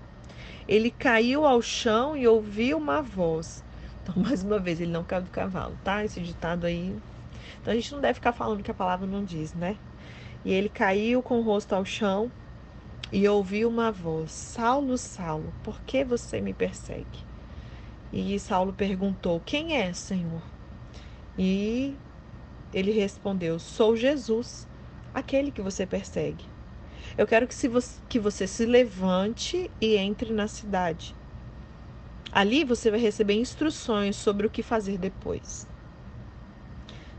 Ele 0.69 0.91
caiu 0.91 1.47
ao 1.47 1.63
chão 1.63 2.15
e 2.15 2.29
ouviu 2.29 2.77
uma 2.77 3.03
voz. 3.03 3.65
Então, 4.03 4.15
mais 4.23 4.45
uma 4.45 4.59
vez, 4.59 4.81
ele 4.81 4.93
não 4.93 5.03
caiu 5.03 5.23
do 5.23 5.31
cavalo, 5.31 5.77
tá? 5.83 6.05
Esse 6.05 6.21
ditado 6.21 6.67
aí. 6.67 6.95
Então, 7.61 7.73
a 7.73 7.75
gente 7.75 7.93
não 7.93 8.01
deve 8.01 8.15
ficar 8.15 8.33
falando 8.33 8.63
que 8.63 8.71
a 8.71 8.75
palavra 8.75 9.07
não 9.07 9.25
diz, 9.25 9.55
né? 9.55 9.77
E 10.45 10.53
ele 10.53 10.69
caiu 10.69 11.23
com 11.23 11.39
o 11.39 11.43
rosto 11.43 11.75
ao 11.75 11.85
chão 11.85 12.31
e 13.11 13.27
ouviu 13.27 13.69
uma 13.69 13.91
voz: 13.91 14.31
Saulo, 14.31 14.99
Saulo, 14.99 15.53
por 15.65 15.81
que 15.83 16.05
você 16.05 16.41
me 16.41 16.53
persegue? 16.53 17.25
E 18.13 18.39
Saulo 18.39 18.73
perguntou: 18.75 19.41
Quem 19.41 19.77
é, 19.77 19.93
Senhor? 19.93 20.43
E 21.39 21.97
ele 22.73 22.93
respondeu: 22.93 23.59
Sou 23.59 23.97
Jesus, 23.97 24.67
aquele 25.15 25.51
que 25.51 25.63
você 25.63 25.87
persegue. 25.87 26.45
Eu 27.17 27.27
quero 27.27 27.47
que, 27.47 27.55
se 27.55 27.69
você, 27.69 28.01
que 28.09 28.19
você 28.19 28.47
se 28.47 28.65
levante 28.65 29.71
e 29.81 29.97
entre 29.97 30.33
na 30.33 30.47
cidade. 30.47 31.15
Ali 32.33 32.65
você 32.65 32.91
vai 32.91 33.01
receber 33.01 33.35
instruções 33.35 34.15
sobre 34.17 34.47
o 34.47 34.51
que 34.51 34.63
fazer 34.63 34.97
depois. 34.97 35.67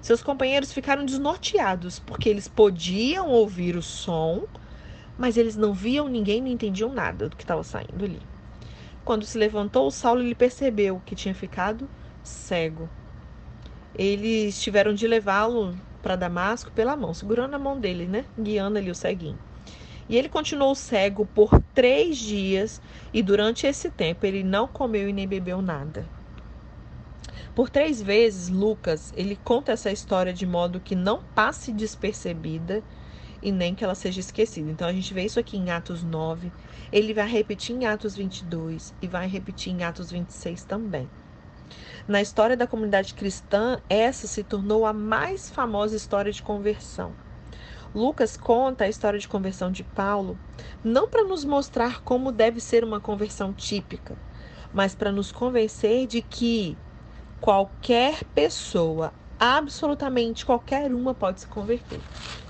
Seus 0.02 0.24
companheiros 0.24 0.72
ficaram 0.72 1.06
desnorteados 1.06 2.00
porque 2.00 2.30
eles 2.30 2.48
podiam 2.48 3.30
ouvir 3.30 3.76
o 3.76 3.82
som, 3.82 4.48
mas 5.18 5.38
eles 5.38 5.56
não 5.56 5.74
viam 5.74 6.08
ninguém, 6.08 6.42
não 6.42 6.48
entendiam 6.48 6.92
nada 6.94 7.30
do 7.30 7.36
que 7.36 7.44
estava 7.44 7.64
saindo 7.64 8.04
ali. 8.04 8.22
Quando 9.04 9.26
se 9.26 9.38
levantou, 9.38 9.92
Saulo 9.92 10.22
lhe 10.22 10.34
percebeu 10.34 11.02
que 11.06 11.16
tinha 11.16 11.36
ficado 11.36 11.90
cego. 12.24 12.90
Eles 13.96 14.62
tiveram 14.62 14.94
de 14.94 15.08
levá-lo 15.08 15.76
para 16.02 16.16
Damasco 16.16 16.72
pela 16.72 16.96
mão, 16.96 17.14
segurando 17.14 17.56
a 17.56 17.60
mão 17.60 17.80
dele, 17.80 18.06
né? 18.06 18.26
Guiando 18.40 18.78
ali 18.78 18.90
o 18.90 18.96
ceguinho. 18.96 19.38
E 20.10 20.18
ele 20.18 20.30
continuou 20.30 20.76
cego 20.76 21.26
por 21.26 21.62
três 21.74 22.18
dias, 22.18 22.82
e 23.14 23.22
durante 23.22 23.66
esse 23.68 23.90
tempo 23.90 24.26
ele 24.26 24.44
não 24.44 24.68
comeu 24.68 25.08
e 25.08 25.14
nem 25.14 25.28
bebeu 25.28 25.62
nada. 25.62 26.06
Por 27.56 27.70
três 27.70 28.02
vezes, 28.02 28.50
Lucas 28.50 29.14
ele 29.16 29.38
conta 29.44 29.72
essa 29.72 29.92
história 29.92 30.34
de 30.34 30.46
modo 30.46 30.80
que 30.80 30.96
não 30.96 31.22
passe 31.36 31.72
despercebida 31.72 32.84
e 33.42 33.52
nem 33.52 33.76
que 33.76 33.84
ela 33.84 33.96
seja 33.96 34.20
esquecida. 34.20 34.72
Então 34.72 34.88
a 34.88 34.94
gente 34.94 35.14
vê 35.14 35.24
isso 35.24 35.40
aqui 35.40 35.58
em 35.58 35.70
Atos 35.70 36.04
9, 36.04 36.52
ele 36.92 37.14
vai 37.14 37.28
repetir 37.28 37.76
em 37.76 37.86
Atos 37.86 38.16
22 38.16 38.94
e 39.02 39.08
vai 39.08 39.28
repetir 39.28 39.74
em 39.74 39.84
Atos 39.84 40.12
26 40.12 40.64
também. 40.64 41.10
Na 42.08 42.22
história 42.22 42.58
da 42.58 42.68
comunidade 42.68 43.14
cristã, 43.14 43.80
essa 43.90 44.28
se 44.28 44.44
tornou 44.44 44.86
a 44.86 44.94
mais 44.94 45.50
famosa 45.50 45.96
história 45.96 46.32
de 46.32 46.42
conversão. 46.42 47.14
Lucas 47.94 48.38
conta 48.38 48.86
a 48.86 48.90
história 48.90 49.20
de 49.20 49.28
conversão 49.28 49.72
de 49.72 49.84
Paulo 49.84 50.38
não 50.84 51.08
para 51.08 51.24
nos 51.24 51.44
mostrar 51.44 52.02
como 52.02 52.32
deve 52.32 52.62
ser 52.62 52.84
uma 52.84 53.02
conversão 53.02 53.54
típica, 53.54 54.16
mas 54.74 54.96
para 54.96 55.12
nos 55.12 55.32
convencer 55.32 56.08
de 56.08 56.22
que 56.22 56.78
qualquer 57.42 58.24
pessoa 58.36 59.14
absolutamente 59.38 60.46
qualquer 60.46 60.94
uma 60.94 61.14
pode 61.14 61.42
se 61.42 61.48
converter. 61.48 62.00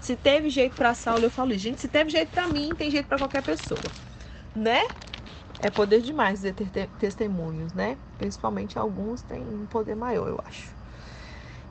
Se 0.01 0.15
teve 0.15 0.49
jeito 0.49 0.75
para 0.75 0.93
Saulo, 0.93 1.23
eu 1.23 1.31
falo, 1.31 1.53
gente, 1.53 1.79
se 1.79 1.87
teve 1.87 2.09
jeito 2.09 2.29
para 2.29 2.47
mim, 2.47 2.69
tem 2.77 2.91
jeito 2.91 3.07
para 3.07 3.17
qualquer 3.17 3.41
pessoa, 3.41 3.79
né? 4.53 4.81
É 5.63 5.69
poder 5.69 6.01
demais 6.01 6.41
de 6.41 6.51
ter 6.51 6.89
testemunhos, 6.99 7.71
né? 7.73 7.95
Principalmente 8.17 8.79
alguns 8.79 9.21
têm 9.21 9.43
um 9.43 9.67
poder 9.67 9.95
maior, 9.95 10.27
eu 10.27 10.39
acho. 10.47 10.75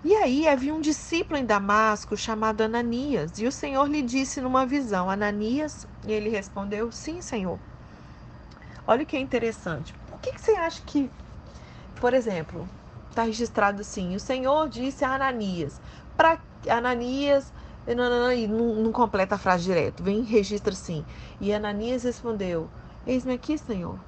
E 0.04 0.14
aí 0.14 0.48
havia 0.48 0.72
um 0.72 0.80
discípulo 0.80 1.38
em 1.38 1.44
Damasco 1.44 2.16
chamado 2.16 2.62
Ananias, 2.62 3.38
e 3.38 3.46
o 3.46 3.52
Senhor 3.52 3.86
lhe 3.86 4.00
disse 4.00 4.40
numa 4.40 4.64
visão: 4.64 5.10
Ananias, 5.10 5.86
e 6.06 6.12
ele 6.12 6.30
respondeu: 6.30 6.90
Sim, 6.92 7.20
Senhor. 7.20 7.58
Olha 8.86 9.04
que 9.04 9.16
é 9.16 9.20
interessante. 9.20 9.92
Por 10.08 10.20
que, 10.20 10.32
que 10.32 10.40
você 10.40 10.52
acha 10.52 10.80
que, 10.86 11.10
por 12.00 12.14
exemplo, 12.14 12.68
está 13.10 13.24
registrado 13.24 13.82
assim: 13.82 14.14
o 14.14 14.20
Senhor 14.20 14.68
disse 14.68 15.04
a 15.04 15.14
Ananias, 15.16 15.80
para 16.16 16.38
Ananias, 16.68 17.52
e 17.86 17.94
não, 17.94 18.74
não 18.76 18.92
completa 18.92 19.34
a 19.34 19.38
frase 19.38 19.64
direto, 19.64 20.02
vem 20.02 20.22
registra 20.22 20.72
assim. 20.72 21.04
E 21.40 21.52
Ananias 21.52 22.04
respondeu: 22.04 22.70
Eis-me 23.06 23.34
aqui, 23.34 23.56
Senhor. 23.56 23.98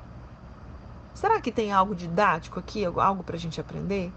Será 1.14 1.40
que 1.40 1.52
tem 1.52 1.72
algo 1.72 1.94
didático 1.94 2.59
aqui, 2.59 2.85
algo 2.85 3.22
para 3.22 3.37
a 3.37 3.38
gente 3.38 3.61
aprender? 3.61 4.12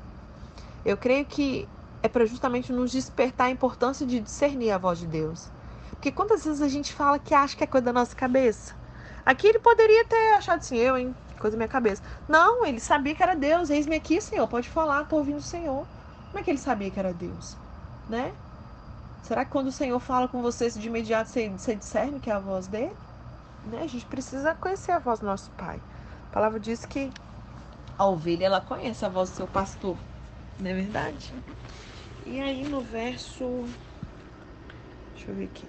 Eu 0.83 0.97
creio 0.97 1.25
que 1.25 1.67
é 2.03 2.07
para 2.07 2.25
justamente 2.25 2.71
nos 2.71 2.91
despertar 2.91 3.47
a 3.47 3.51
importância 3.51 4.05
de 4.05 4.19
discernir 4.19 4.71
a 4.71 4.77
voz 4.77 4.99
de 4.99 5.07
Deus. 5.07 5.49
Porque 5.89 6.11
quantas 6.11 6.45
vezes 6.45 6.61
a 6.61 6.67
gente 6.67 6.93
fala 6.93 7.17
que 7.17 7.33
acha 7.33 7.55
que 7.55 7.63
é 7.63 7.67
coisa 7.67 7.85
da 7.85 7.93
nossa 7.93 8.15
cabeça? 8.15 8.75
Aqui 9.25 9.47
ele 9.47 9.59
poderia 9.59 10.05
ter 10.05 10.33
achado 10.35 10.59
assim, 10.59 10.77
eu, 10.77 10.97
hein? 10.97 11.15
Coisa 11.39 11.55
da 11.55 11.57
minha 11.57 11.67
cabeça. 11.67 12.03
Não, 12.27 12.65
ele 12.65 12.79
sabia 12.79 13.15
que 13.15 13.23
era 13.23 13.35
Deus. 13.35 13.69
Eis-me 13.69 13.95
aqui, 13.95 14.21
Senhor. 14.21 14.47
Pode 14.47 14.69
falar, 14.69 15.05
tô 15.05 15.17
ouvindo 15.17 15.37
o 15.39 15.41
Senhor. 15.41 15.87
Como 16.27 16.39
é 16.39 16.43
que 16.43 16.51
ele 16.51 16.59
sabia 16.59 16.91
que 16.91 16.99
era 16.99 17.13
Deus? 17.13 17.57
Né? 18.07 18.33
Será 19.23 19.43
que 19.43 19.51
quando 19.51 19.67
o 19.67 19.71
Senhor 19.71 19.99
fala 19.99 20.27
com 20.27 20.41
você, 20.41 20.69
de 20.69 20.87
imediato 20.87 21.29
você, 21.29 21.49
você 21.49 21.75
discerne 21.75 22.19
que 22.19 22.29
é 22.29 22.33
a 22.33 22.39
voz 22.39 22.67
dele? 22.67 22.95
Né? 23.65 23.81
A 23.81 23.87
gente 23.87 24.05
precisa 24.05 24.53
conhecer 24.53 24.91
a 24.91 24.99
voz 24.99 25.19
do 25.19 25.25
nosso 25.25 25.49
Pai. 25.51 25.79
A 26.29 26.33
palavra 26.33 26.59
diz 26.59 26.85
que 26.85 27.11
a 27.97 28.05
ovelha 28.05 28.45
ela 28.45 28.61
conhece 28.61 29.05
a 29.05 29.09
voz 29.09 29.29
do 29.29 29.35
seu 29.37 29.47
pastor, 29.47 29.97
não 30.59 30.69
é 30.69 30.73
verdade? 30.73 31.33
E 32.25 32.41
aí 32.41 32.67
no 32.67 32.81
verso. 32.81 33.65
Deixa 35.13 35.31
eu 35.31 35.35
ver 35.35 35.45
aqui. 35.45 35.65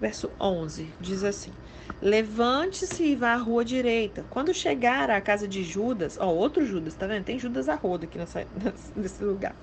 Verso 0.00 0.30
11 0.40 0.92
diz 1.00 1.22
assim: 1.22 1.52
Levante-se 2.00 3.04
e 3.04 3.14
vá 3.14 3.34
à 3.34 3.36
rua 3.36 3.64
direita. 3.64 4.24
Quando 4.30 4.52
chegar 4.52 5.08
à 5.10 5.20
casa 5.20 5.46
de 5.46 5.62
Judas, 5.62 6.18
ó, 6.20 6.26
outro 6.26 6.66
Judas, 6.66 6.94
tá 6.94 7.06
vendo? 7.06 7.24
Tem 7.24 7.38
Judas 7.38 7.68
a 7.68 7.76
roda 7.76 8.06
aqui 8.06 8.18
nessa, 8.18 8.44
nesse 8.96 9.22
lugar. 9.22 9.54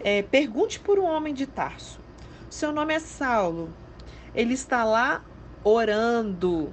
É, 0.00 0.22
pergunte 0.22 0.80
por 0.80 0.98
um 0.98 1.04
homem 1.04 1.34
de 1.34 1.46
Tarso. 1.46 2.00
Seu 2.48 2.72
nome 2.72 2.94
é 2.94 2.98
Saulo. 2.98 3.70
Ele 4.34 4.54
está 4.54 4.84
lá 4.84 5.22
orando. 5.64 6.72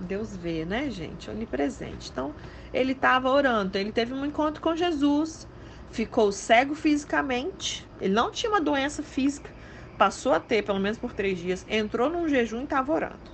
Deus 0.00 0.36
vê, 0.36 0.64
né, 0.64 0.90
gente? 0.90 1.30
Onipresente. 1.30 2.10
Então, 2.10 2.34
ele 2.72 2.92
estava 2.92 3.30
orando. 3.30 3.76
Ele 3.78 3.92
teve 3.92 4.12
um 4.12 4.24
encontro 4.24 4.60
com 4.60 4.74
Jesus. 4.74 5.46
Ficou 5.90 6.32
cego 6.32 6.74
fisicamente. 6.74 7.86
Ele 8.00 8.14
não 8.14 8.30
tinha 8.30 8.50
uma 8.50 8.60
doença 8.60 9.02
física. 9.02 9.50
Passou 9.96 10.32
a 10.32 10.40
ter, 10.40 10.62
pelo 10.62 10.80
menos 10.80 10.98
por 10.98 11.12
três 11.12 11.38
dias. 11.38 11.64
Entrou 11.68 12.10
num 12.10 12.28
jejum 12.28 12.60
e 12.60 12.64
estava 12.64 12.92
orando. 12.92 13.32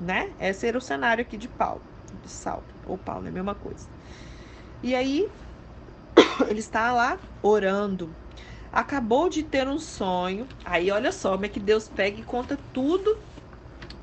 Né? 0.00 0.30
Esse 0.40 0.66
era 0.66 0.76
o 0.76 0.80
cenário 0.80 1.22
aqui 1.22 1.36
de 1.36 1.48
Paulo. 1.48 1.82
De 2.22 2.30
Saulo. 2.30 2.64
Ou 2.86 2.98
Paulo, 2.98 3.26
é 3.26 3.28
a 3.28 3.32
mesma 3.32 3.54
coisa. 3.54 3.88
E 4.82 4.94
aí, 4.94 5.28
ele 6.48 6.58
está 6.60 6.92
lá 6.92 7.18
orando. 7.42 8.14
Acabou 8.72 9.28
de 9.28 9.42
ter 9.42 9.68
um 9.68 9.78
sonho. 9.78 10.46
Aí, 10.64 10.90
olha 10.90 11.12
só 11.12 11.32
como 11.32 11.46
é 11.46 11.48
que 11.48 11.60
Deus 11.60 11.88
pega 11.88 12.20
e 12.20 12.24
conta 12.24 12.58
tudo 12.72 13.16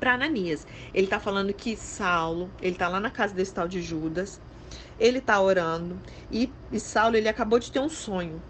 para 0.02 0.14
Ananias. 0.14 0.66
Ele 0.92 1.06
tá 1.06 1.20
falando 1.20 1.54
que 1.54 1.76
Saulo, 1.76 2.50
ele 2.60 2.74
tá 2.74 2.88
lá 2.88 2.98
na 2.98 3.08
casa 3.08 3.32
desse 3.32 3.54
tal 3.54 3.68
de 3.68 3.80
Judas, 3.80 4.40
ele 4.98 5.20
tá 5.20 5.40
orando 5.40 5.96
e, 6.28 6.52
e 6.72 6.80
Saulo 6.80 7.16
ele 7.16 7.28
acabou 7.28 7.60
de 7.60 7.70
ter 7.70 7.78
um 7.78 7.88
sonho 7.88 8.42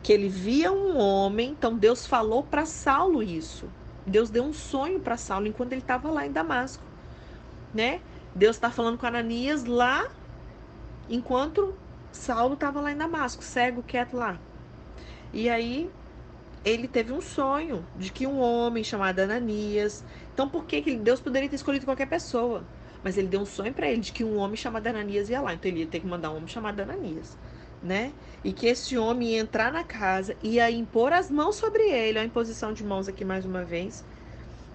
que 0.00 0.12
ele 0.12 0.28
via 0.28 0.70
um 0.70 0.96
homem, 0.96 1.50
então 1.50 1.76
Deus 1.76 2.06
falou 2.06 2.44
para 2.44 2.64
Saulo 2.64 3.20
isso. 3.20 3.68
Deus 4.06 4.30
deu 4.30 4.44
um 4.44 4.52
sonho 4.52 5.00
para 5.00 5.16
Saulo 5.16 5.48
enquanto 5.48 5.72
ele 5.72 5.80
estava 5.80 6.08
lá 6.08 6.24
em 6.24 6.30
Damasco, 6.30 6.84
né? 7.74 8.00
Deus 8.32 8.54
está 8.54 8.70
falando 8.70 8.96
com 8.96 9.06
Ananias 9.06 9.64
lá 9.64 10.08
enquanto 11.10 11.74
Saulo 12.12 12.54
estava 12.54 12.80
lá 12.80 12.92
em 12.92 12.96
Damasco, 12.96 13.42
cego, 13.42 13.82
quieto 13.82 14.16
lá. 14.16 14.38
E 15.32 15.50
aí 15.50 15.90
ele 16.64 16.86
teve 16.86 17.12
um 17.12 17.20
sonho 17.20 17.84
de 17.96 18.12
que 18.12 18.26
um 18.26 18.40
homem 18.40 18.84
chamado 18.84 19.20
Ananias. 19.20 20.04
Então, 20.32 20.48
por 20.48 20.64
que 20.64 20.80
Deus 20.96 21.20
poderia 21.20 21.48
ter 21.48 21.56
escolhido 21.56 21.84
qualquer 21.84 22.06
pessoa? 22.08 22.64
Mas 23.02 23.18
ele 23.18 23.26
deu 23.26 23.40
um 23.40 23.46
sonho 23.46 23.74
para 23.74 23.88
ele 23.88 24.00
de 24.00 24.12
que 24.12 24.22
um 24.22 24.36
homem 24.38 24.56
chamado 24.56 24.86
Ananias 24.86 25.28
ia 25.28 25.40
lá. 25.40 25.54
Então, 25.54 25.70
ele 25.70 25.80
ia 25.80 25.86
ter 25.86 26.00
que 26.00 26.06
mandar 26.06 26.30
um 26.30 26.36
homem 26.36 26.48
chamado 26.48 26.80
Ananias, 26.80 27.36
né? 27.82 28.12
E 28.44 28.52
que 28.52 28.66
esse 28.66 28.96
homem 28.96 29.30
ia 29.30 29.40
entrar 29.40 29.72
na 29.72 29.82
casa, 29.82 30.36
ia 30.42 30.70
impor 30.70 31.12
as 31.12 31.30
mãos 31.30 31.56
sobre 31.56 31.82
ele, 31.82 32.18
a 32.18 32.24
imposição 32.24 32.72
de 32.72 32.84
mãos 32.84 33.08
aqui 33.08 33.24
mais 33.24 33.44
uma 33.44 33.64
vez, 33.64 34.04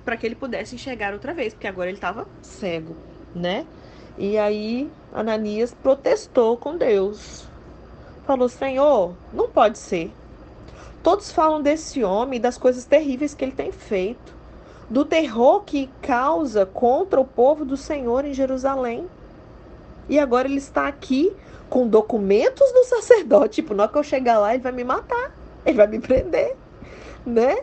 para 0.03 0.17
que 0.17 0.25
ele 0.25 0.35
pudesse 0.35 0.75
enxergar 0.75 1.13
outra 1.13 1.33
vez, 1.33 1.53
porque 1.53 1.67
agora 1.67 1.89
ele 1.89 1.97
estava 1.97 2.27
cego, 2.41 2.95
né? 3.33 3.65
E 4.17 4.37
aí, 4.37 4.89
Ananias 5.13 5.73
protestou 5.73 6.57
com 6.57 6.77
Deus. 6.77 7.47
Falou: 8.25 8.49
Senhor, 8.49 9.15
não 9.31 9.47
pode 9.47 9.77
ser. 9.77 10.11
Todos 11.07 11.31
falam 11.31 11.61
desse 11.61 12.03
homem 12.03 12.37
das 12.37 12.57
coisas 12.57 12.83
terríveis 12.83 13.33
que 13.33 13.45
ele 13.45 13.53
tem 13.53 13.71
feito, 13.71 14.35
do 14.89 15.05
terror 15.05 15.61
que 15.61 15.89
causa 16.01 16.65
contra 16.65 17.17
o 17.17 17.23
povo 17.23 17.63
do 17.63 17.77
Senhor 17.77 18.25
em 18.25 18.33
Jerusalém. 18.33 19.07
E 20.09 20.19
agora 20.19 20.49
ele 20.49 20.57
está 20.57 20.85
aqui 20.85 21.31
com 21.69 21.87
documentos 21.87 22.69
do 22.73 22.83
sacerdote. 22.83 23.61
Tipo, 23.61 23.73
na 23.73 23.83
hora 23.83 23.91
que 23.93 23.97
eu 23.97 24.03
chegar 24.03 24.37
lá, 24.37 24.53
ele 24.53 24.61
vai 24.61 24.73
me 24.73 24.83
matar, 24.83 25.33
ele 25.65 25.77
vai 25.77 25.87
me 25.87 25.97
prender, 25.97 26.57
né? 27.25 27.55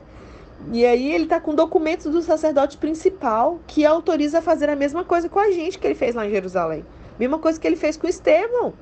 E 0.72 0.86
aí 0.86 1.12
ele 1.12 1.24
está 1.24 1.38
com 1.38 1.54
documentos 1.54 2.10
do 2.10 2.22
sacerdote 2.22 2.78
principal 2.78 3.60
que 3.66 3.84
autoriza 3.84 4.38
a 4.38 4.42
fazer 4.42 4.70
a 4.70 4.74
mesma 4.74 5.04
coisa 5.04 5.28
com 5.28 5.38
a 5.38 5.50
gente 5.50 5.78
que 5.78 5.86
ele 5.86 5.94
fez 5.94 6.14
lá 6.14 6.26
em 6.26 6.30
Jerusalém. 6.30 6.82
Mesma 7.18 7.38
coisa 7.38 7.60
que 7.60 7.66
ele 7.66 7.76
fez 7.76 7.98
com 7.98 8.08
Estevão. 8.08 8.72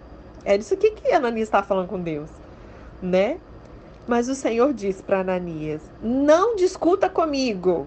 É 0.44 0.54
isso 0.54 0.72
aqui 0.72 0.92
que 0.92 1.12
Ananias 1.12 1.48
está 1.48 1.64
falando 1.64 1.88
com 1.88 2.00
Deus, 2.00 2.30
né? 3.02 3.40
Mas 4.06 4.28
o 4.28 4.34
Senhor 4.34 4.72
disse 4.72 5.02
para 5.02 5.20
Ananias: 5.20 5.82
Não 6.02 6.56
discuta 6.56 7.08
comigo. 7.08 7.86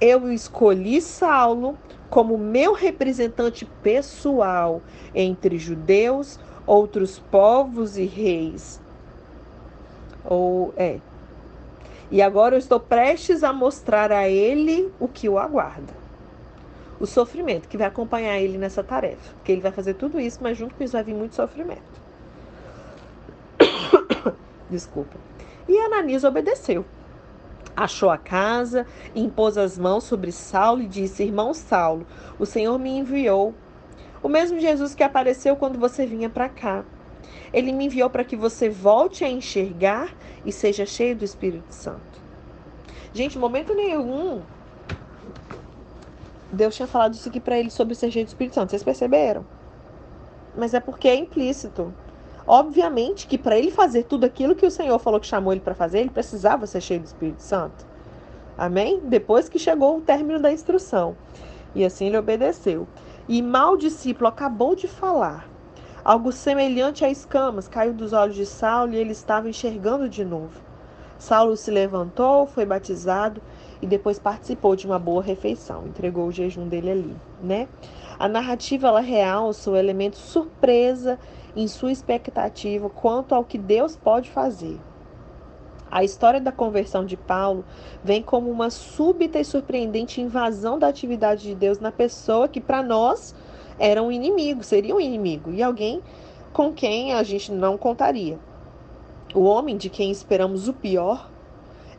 Eu 0.00 0.30
escolhi 0.30 1.00
Saulo 1.00 1.76
como 2.08 2.38
meu 2.38 2.72
representante 2.72 3.64
pessoal 3.82 4.80
entre 5.14 5.58
judeus, 5.58 6.38
outros 6.66 7.18
povos 7.18 7.96
e 7.96 8.04
reis. 8.04 8.80
Ou 10.24 10.72
é. 10.76 10.98
E 12.10 12.22
agora 12.22 12.54
eu 12.54 12.58
estou 12.58 12.80
prestes 12.80 13.42
a 13.42 13.52
mostrar 13.52 14.12
a 14.12 14.28
ele 14.28 14.90
o 15.00 15.08
que 15.08 15.28
o 15.28 15.38
aguarda. 15.38 15.92
O 17.00 17.06
sofrimento 17.06 17.68
que 17.68 17.76
vai 17.76 17.86
acompanhar 17.86 18.38
ele 18.38 18.56
nessa 18.56 18.82
tarefa. 18.82 19.34
Porque 19.34 19.52
ele 19.52 19.60
vai 19.60 19.72
fazer 19.72 19.94
tudo 19.94 20.18
isso, 20.18 20.38
mas 20.40 20.56
junto 20.56 20.74
com 20.74 20.82
isso 20.82 20.94
vai 20.94 21.02
vir 21.04 21.14
muito 21.14 21.34
sofrimento. 21.34 22.07
Desculpa. 24.70 25.16
E 25.68 25.78
Ananias 25.78 26.24
obedeceu. 26.24 26.84
Achou 27.76 28.10
a 28.10 28.18
casa, 28.18 28.86
impôs 29.14 29.56
as 29.56 29.78
mãos 29.78 30.04
sobre 30.04 30.32
Saulo 30.32 30.82
e 30.82 30.88
disse: 30.88 31.22
Irmão 31.22 31.54
Saulo, 31.54 32.06
o 32.38 32.46
Senhor 32.46 32.78
me 32.78 32.90
enviou. 32.90 33.54
O 34.22 34.28
mesmo 34.28 34.58
Jesus 34.58 34.94
que 34.94 35.02
apareceu 35.02 35.54
quando 35.56 35.78
você 35.78 36.04
vinha 36.04 36.28
para 36.28 36.48
cá. 36.48 36.84
Ele 37.52 37.72
me 37.72 37.86
enviou 37.86 38.10
para 38.10 38.24
que 38.24 38.36
você 38.36 38.68
volte 38.68 39.24
a 39.24 39.28
enxergar 39.28 40.14
e 40.44 40.52
seja 40.52 40.84
cheio 40.84 41.16
do 41.16 41.24
Espírito 41.24 41.72
Santo. 41.72 42.20
Gente, 43.12 43.38
momento 43.38 43.74
nenhum 43.74 44.42
Deus 46.52 46.74
tinha 46.74 46.88
falado 46.88 47.14
isso 47.14 47.28
aqui 47.28 47.40
para 47.40 47.58
ele 47.58 47.70
sobre 47.70 47.94
ser 47.94 48.10
cheio 48.10 48.24
do 48.24 48.28
Espírito 48.28 48.54
Santo. 48.54 48.70
Vocês 48.70 48.82
perceberam? 48.82 49.44
Mas 50.56 50.72
é 50.72 50.80
porque 50.80 51.06
é 51.06 51.14
implícito. 51.14 51.92
Obviamente 52.50 53.26
que 53.26 53.36
para 53.36 53.58
ele 53.58 53.70
fazer 53.70 54.04
tudo 54.04 54.24
aquilo 54.24 54.54
que 54.54 54.64
o 54.64 54.70
Senhor 54.70 54.98
falou 54.98 55.20
que 55.20 55.26
chamou 55.26 55.52
ele 55.52 55.60
para 55.60 55.74
fazer, 55.74 55.98
ele 55.98 56.08
precisava 56.08 56.66
ser 56.66 56.80
cheio 56.80 57.00
do 57.00 57.04
Espírito 57.04 57.42
Santo. 57.42 57.86
Amém? 58.56 59.00
Depois 59.04 59.50
que 59.50 59.58
chegou 59.58 59.98
o 59.98 60.00
término 60.00 60.40
da 60.40 60.50
instrução. 60.50 61.14
E 61.74 61.84
assim 61.84 62.06
ele 62.06 62.16
obedeceu. 62.16 62.88
E 63.28 63.42
mal 63.42 63.76
discípulo 63.76 64.28
acabou 64.28 64.74
de 64.74 64.88
falar. 64.88 65.46
Algo 66.02 66.32
semelhante 66.32 67.04
a 67.04 67.10
escamas 67.10 67.68
caiu 67.68 67.92
dos 67.92 68.14
olhos 68.14 68.34
de 68.34 68.46
Saulo 68.46 68.94
e 68.94 68.96
ele 68.96 69.12
estava 69.12 69.50
enxergando 69.50 70.08
de 70.08 70.24
novo. 70.24 70.58
Saulo 71.18 71.54
se 71.54 71.70
levantou, 71.70 72.46
foi 72.46 72.64
batizado 72.64 73.42
e 73.82 73.86
depois 73.86 74.18
participou 74.18 74.74
de 74.74 74.86
uma 74.86 74.98
boa 74.98 75.22
refeição, 75.22 75.86
entregou 75.86 76.26
o 76.26 76.32
jejum 76.32 76.66
dele 76.66 76.90
ali, 76.90 77.16
né? 77.42 77.68
A 78.18 78.26
narrativa 78.26 78.88
ela 78.88 79.00
realça 79.00 79.70
o 79.70 79.76
elemento 79.76 80.16
surpresa 80.16 81.18
em 81.58 81.66
sua 81.66 81.90
expectativa 81.90 82.88
quanto 82.88 83.34
ao 83.34 83.44
que 83.44 83.58
Deus 83.58 83.96
pode 83.96 84.30
fazer. 84.30 84.78
A 85.90 86.04
história 86.04 86.40
da 86.40 86.52
conversão 86.52 87.04
de 87.04 87.16
Paulo 87.16 87.64
vem 88.04 88.22
como 88.22 88.48
uma 88.48 88.70
súbita 88.70 89.40
e 89.40 89.44
surpreendente 89.44 90.20
invasão 90.20 90.78
da 90.78 90.86
atividade 90.86 91.42
de 91.42 91.56
Deus 91.56 91.80
na 91.80 91.90
pessoa 91.90 92.46
que 92.46 92.60
para 92.60 92.80
nós 92.80 93.34
era 93.76 94.00
um 94.00 94.12
inimigo, 94.12 94.62
seria 94.62 94.94
um 94.94 95.00
inimigo 95.00 95.50
e 95.50 95.60
alguém 95.60 96.00
com 96.52 96.72
quem 96.72 97.12
a 97.12 97.24
gente 97.24 97.50
não 97.50 97.76
contaria. 97.76 98.38
O 99.34 99.42
homem 99.42 99.76
de 99.76 99.90
quem 99.90 100.12
esperamos 100.12 100.68
o 100.68 100.72
pior 100.72 101.28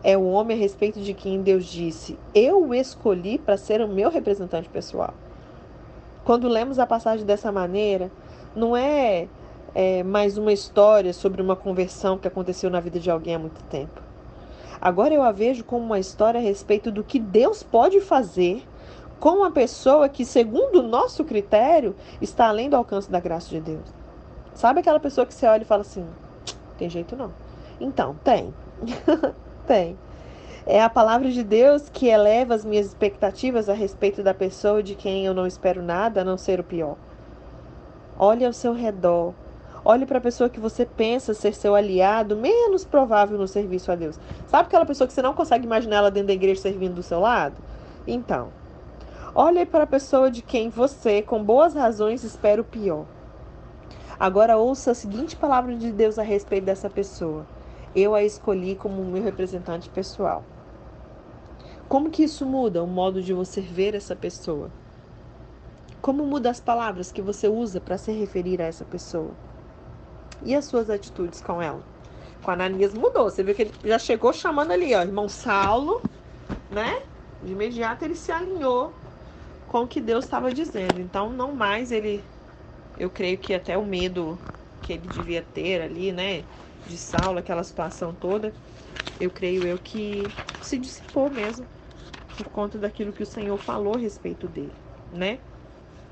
é 0.01 0.17
o 0.17 0.25
homem 0.29 0.55
a 0.55 0.59
respeito 0.59 1.01
de 1.01 1.13
quem 1.13 1.41
Deus 1.41 1.65
disse: 1.65 2.17
Eu 2.33 2.65
o 2.65 2.73
escolhi 2.73 3.37
para 3.37 3.57
ser 3.57 3.81
o 3.81 3.89
meu 3.89 4.09
representante 4.09 4.69
pessoal. 4.69 5.13
Quando 6.23 6.47
lemos 6.47 6.79
a 6.79 6.87
passagem 6.87 7.25
dessa 7.25 7.51
maneira, 7.51 8.09
não 8.55 8.77
é 8.77 9.27
é, 9.73 10.03
mais 10.03 10.37
uma 10.37 10.51
história 10.51 11.13
sobre 11.13 11.41
uma 11.41 11.55
conversão 11.55 12.17
que 12.17 12.27
aconteceu 12.27 12.69
na 12.69 12.79
vida 12.79 12.99
de 12.99 13.09
alguém 13.09 13.35
há 13.35 13.39
muito 13.39 13.61
tempo. 13.63 14.01
Agora 14.81 15.13
eu 15.13 15.21
a 15.21 15.31
vejo 15.31 15.63
como 15.63 15.85
uma 15.85 15.99
história 15.99 16.39
a 16.39 16.43
respeito 16.43 16.91
do 16.91 17.03
que 17.03 17.19
Deus 17.19 17.61
pode 17.63 17.99
fazer 17.99 18.63
com 19.19 19.31
uma 19.31 19.51
pessoa 19.51 20.07
que, 20.07 20.23
segundo 20.23 20.79
o 20.79 20.87
nosso 20.87 21.25
critério, 21.25 21.95
está 22.21 22.47
além 22.47 22.69
do 22.69 22.75
alcance 22.75 23.11
da 23.11 23.19
graça 23.19 23.49
de 23.49 23.59
Deus. 23.59 23.93
Sabe 24.53 24.79
aquela 24.79 24.99
pessoa 24.99 25.25
que 25.25 25.33
você 25.33 25.45
olha 25.45 25.63
e 25.63 25.65
fala 25.65 25.81
assim: 25.81 26.05
tem 26.77 26.89
jeito 26.89 27.15
não? 27.15 27.31
Então, 27.79 28.15
tem. 28.23 28.53
tem. 29.67 29.97
É 30.65 30.81
a 30.81 30.89
palavra 30.89 31.29
de 31.29 31.43
Deus 31.43 31.89
que 31.89 32.07
eleva 32.07 32.53
as 32.53 32.63
minhas 32.63 32.85
expectativas 32.85 33.67
a 33.69 33.73
respeito 33.73 34.23
da 34.23 34.33
pessoa 34.33 34.81
de 34.81 34.95
quem 34.95 35.25
eu 35.25 35.33
não 35.33 35.47
espero 35.47 35.81
nada 35.81 36.21
a 36.21 36.23
não 36.23 36.37
ser 36.37 36.59
o 36.59 36.63
pior. 36.63 36.95
Olhe 38.17 38.45
ao 38.45 38.53
seu 38.53 38.73
redor 38.73 39.33
Olhe 39.83 40.05
para 40.05 40.17
a 40.17 40.21
pessoa 40.21 40.49
que 40.49 40.59
você 40.59 40.85
pensa 40.85 41.33
ser 41.33 41.53
seu 41.53 41.73
aliado, 41.73 42.35
menos 42.35 42.83
provável 42.83 43.37
no 43.37 43.47
serviço 43.47 43.91
a 43.91 43.95
Deus. 43.95 44.19
Sabe 44.47 44.67
aquela 44.67 44.85
pessoa 44.85 45.07
que 45.07 45.13
você 45.13 45.21
não 45.21 45.33
consegue 45.33 45.65
imaginar 45.65 45.97
ela 45.97 46.11
dentro 46.11 46.27
da 46.27 46.33
igreja 46.33 46.61
servindo 46.61 46.95
do 46.95 47.03
seu 47.03 47.19
lado? 47.19 47.55
Então, 48.05 48.49
olhe 49.33 49.65
para 49.65 49.85
a 49.85 49.87
pessoa 49.87 50.29
de 50.29 50.41
quem 50.41 50.69
você, 50.69 51.21
com 51.21 51.43
boas 51.43 51.73
razões, 51.73 52.23
espera 52.23 52.61
o 52.61 52.65
pior. 52.65 53.05
Agora 54.19 54.57
ouça 54.57 54.91
a 54.91 54.95
seguinte 54.95 55.37
palavra 55.37 55.73
de 55.75 55.93
Deus 55.93 56.19
a 56.19 56.23
respeito 56.23 56.65
dessa 56.65 56.89
pessoa. 56.89 57.45
Eu 57.95 58.13
a 58.13 58.21
escolhi 58.21 58.75
como 58.75 59.05
meu 59.05 59.23
representante 59.23 59.89
pessoal. 59.89 60.43
Como 61.87 62.09
que 62.09 62.23
isso 62.23 62.45
muda 62.45 62.83
o 62.83 62.87
modo 62.87 63.21
de 63.21 63.33
você 63.33 63.61
ver 63.61 63.95
essa 63.95 64.15
pessoa? 64.15 64.69
Como 66.01 66.25
muda 66.25 66.49
as 66.49 66.59
palavras 66.59 67.11
que 67.11 67.21
você 67.21 67.47
usa 67.47 67.79
para 67.79 67.97
se 67.97 68.11
referir 68.11 68.61
a 68.61 68.65
essa 68.65 68.83
pessoa? 68.83 69.31
E 70.41 70.55
as 70.55 70.65
suas 70.65 70.89
atitudes 70.89 71.41
com 71.41 71.61
ela? 71.61 71.87
Com 72.41 72.51
Ananias 72.51 72.93
mudou. 72.93 73.25
Você 73.29 73.43
viu 73.43 73.55
que 73.55 73.63
ele 73.63 73.77
já 73.83 73.99
chegou 73.99 74.33
chamando 74.33 74.71
ali, 74.71 74.95
ó, 74.95 75.01
irmão 75.01 75.27
Saulo, 75.29 76.07
né? 76.69 76.91
De 77.41 77.53
imediato 77.53 78.05
ele 78.05 78.15
se 78.15 78.31
alinhou 78.31 79.01
com 79.67 79.81
o 79.83 79.87
que 79.87 80.01
Deus 80.01 80.25
estava 80.25 80.51
dizendo. 80.53 80.99
Então, 80.99 81.31
não 81.31 81.55
mais 81.55 81.91
ele. 81.91 82.29
Eu 82.95 83.09
creio 83.11 83.37
que 83.39 83.53
até 83.53 83.77
o 83.77 83.85
medo 83.85 84.43
que 84.81 84.93
ele 84.93 85.07
devia 85.07 85.41
ter 85.43 85.81
ali, 85.81 86.11
né? 86.11 86.45
De 86.85 86.97
Saulo, 86.97 87.39
aquela 87.39 87.63
situação 87.63 88.13
toda. 88.15 88.55
Eu 89.19 89.31
creio 89.31 89.65
eu 89.65 89.79
que 89.79 90.35
se 90.59 90.79
dissipou 90.79 91.29
mesmo. 91.31 91.67
Por 92.35 92.51
conta 92.51 92.79
daquilo 92.79 93.13
que 93.13 93.23
o 93.23 93.25
Senhor 93.25 93.57
falou 93.57 93.95
a 93.95 93.99
respeito 93.99 94.47
dele, 94.47 94.81
né? 95.11 95.41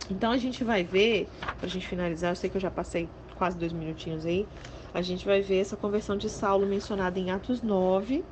Então 0.10 0.32
a 0.32 0.38
gente 0.38 0.64
vai 0.64 0.84
ver, 0.84 1.34
pra 1.58 1.68
gente 1.68 1.88
finalizar, 1.88 2.32
eu 2.32 2.36
sei 2.36 2.50
que 2.50 2.58
eu 2.58 2.62
já 2.62 2.72
passei 2.72 3.14
quase 3.38 3.58
dois 3.58 3.72
minutinhos 3.72 4.26
aí, 4.26 4.48
a 4.94 5.02
gente 5.02 5.26
vai 5.26 5.42
ver 5.42 5.60
essa 5.60 5.78
conversão 5.78 6.18
de 6.18 6.30
Saulo 6.30 6.66
mencionada 6.66 7.20
em 7.20 7.30
Atos 7.30 7.62
9. 7.62 8.24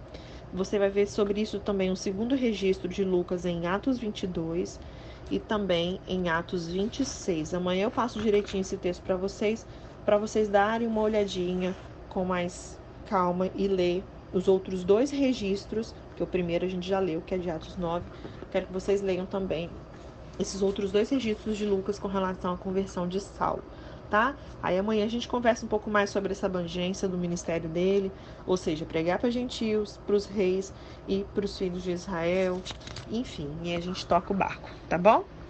Você 0.54 0.80
vai 0.80 0.90
ver 0.90 1.08
sobre 1.08 1.42
isso 1.42 1.60
também 1.60 1.92
um 1.92 1.96
segundo 1.96 2.36
registro 2.36 2.88
de 2.88 3.04
Lucas 3.04 3.46
em 3.46 3.68
Atos 3.68 4.00
22 4.00 4.80
e 5.30 5.40
também 5.40 6.00
em 6.08 6.30
Atos 6.30 6.68
26. 6.68 7.54
Amanhã 7.54 7.84
eu 7.84 7.92
passo 7.92 8.20
direitinho 8.20 8.62
esse 8.62 8.78
texto 8.78 9.04
para 9.04 9.16
vocês, 9.16 9.66
para 10.04 10.18
vocês 10.18 10.48
darem 10.48 10.88
uma 10.88 11.02
olhadinha 11.02 11.76
com 12.10 12.26
mais 12.26 12.80
calma 13.06 13.50
e 13.56 13.68
ler 13.68 14.04
os 14.34 14.48
outros 14.48 14.84
dois 14.84 15.12
registros, 15.12 15.94
que 16.16 16.24
o 16.24 16.28
primeiro 16.28 16.66
a 16.66 16.68
gente 16.68 16.88
já 16.88 17.00
leu, 17.00 17.22
que 17.22 17.36
é 17.36 17.38
de 17.38 17.50
Atos 17.50 17.78
9. 17.78 18.06
Quero 18.52 18.68
que 18.68 18.74
vocês 18.74 19.02
leiam 19.02 19.26
também 19.26 19.70
esses 20.40 20.62
outros 20.62 20.92
dois 20.92 21.10
registros 21.10 21.58
de 21.58 21.66
Lucas 21.66 22.00
com 22.00 22.08
relação 22.08 22.54
à 22.54 22.58
conversão 22.58 23.08
de 23.08 23.20
Saulo 23.20 23.64
tá? 24.10 24.36
Aí 24.62 24.78
amanhã 24.78 25.06
a 25.06 25.08
gente 25.10 25.28
conversa 25.28 25.66
um 25.66 25.70
pouco 25.70 25.90
mais 25.90 26.10
sobre 26.10 26.32
essa 26.32 26.46
abrangência 26.48 27.08
do 27.10 27.18
ministério 27.18 27.70
dele, 27.70 28.14
ou 28.46 28.58
seja, 28.58 28.86
pregar 28.86 29.20
para 29.20 29.30
gentios, 29.30 29.98
para 29.98 30.16
os 30.16 30.26
reis 30.26 30.74
e 31.08 31.24
para 31.26 31.46
os 31.46 31.58
filhos 31.58 31.84
de 31.84 31.92
Israel, 31.92 32.66
enfim, 33.08 33.60
e 33.64 33.76
a 33.76 33.80
gente 33.82 34.06
toca 34.08 34.34
o 34.34 34.36
barco, 34.36 34.70
tá 34.88 34.98
bom? 34.98 35.35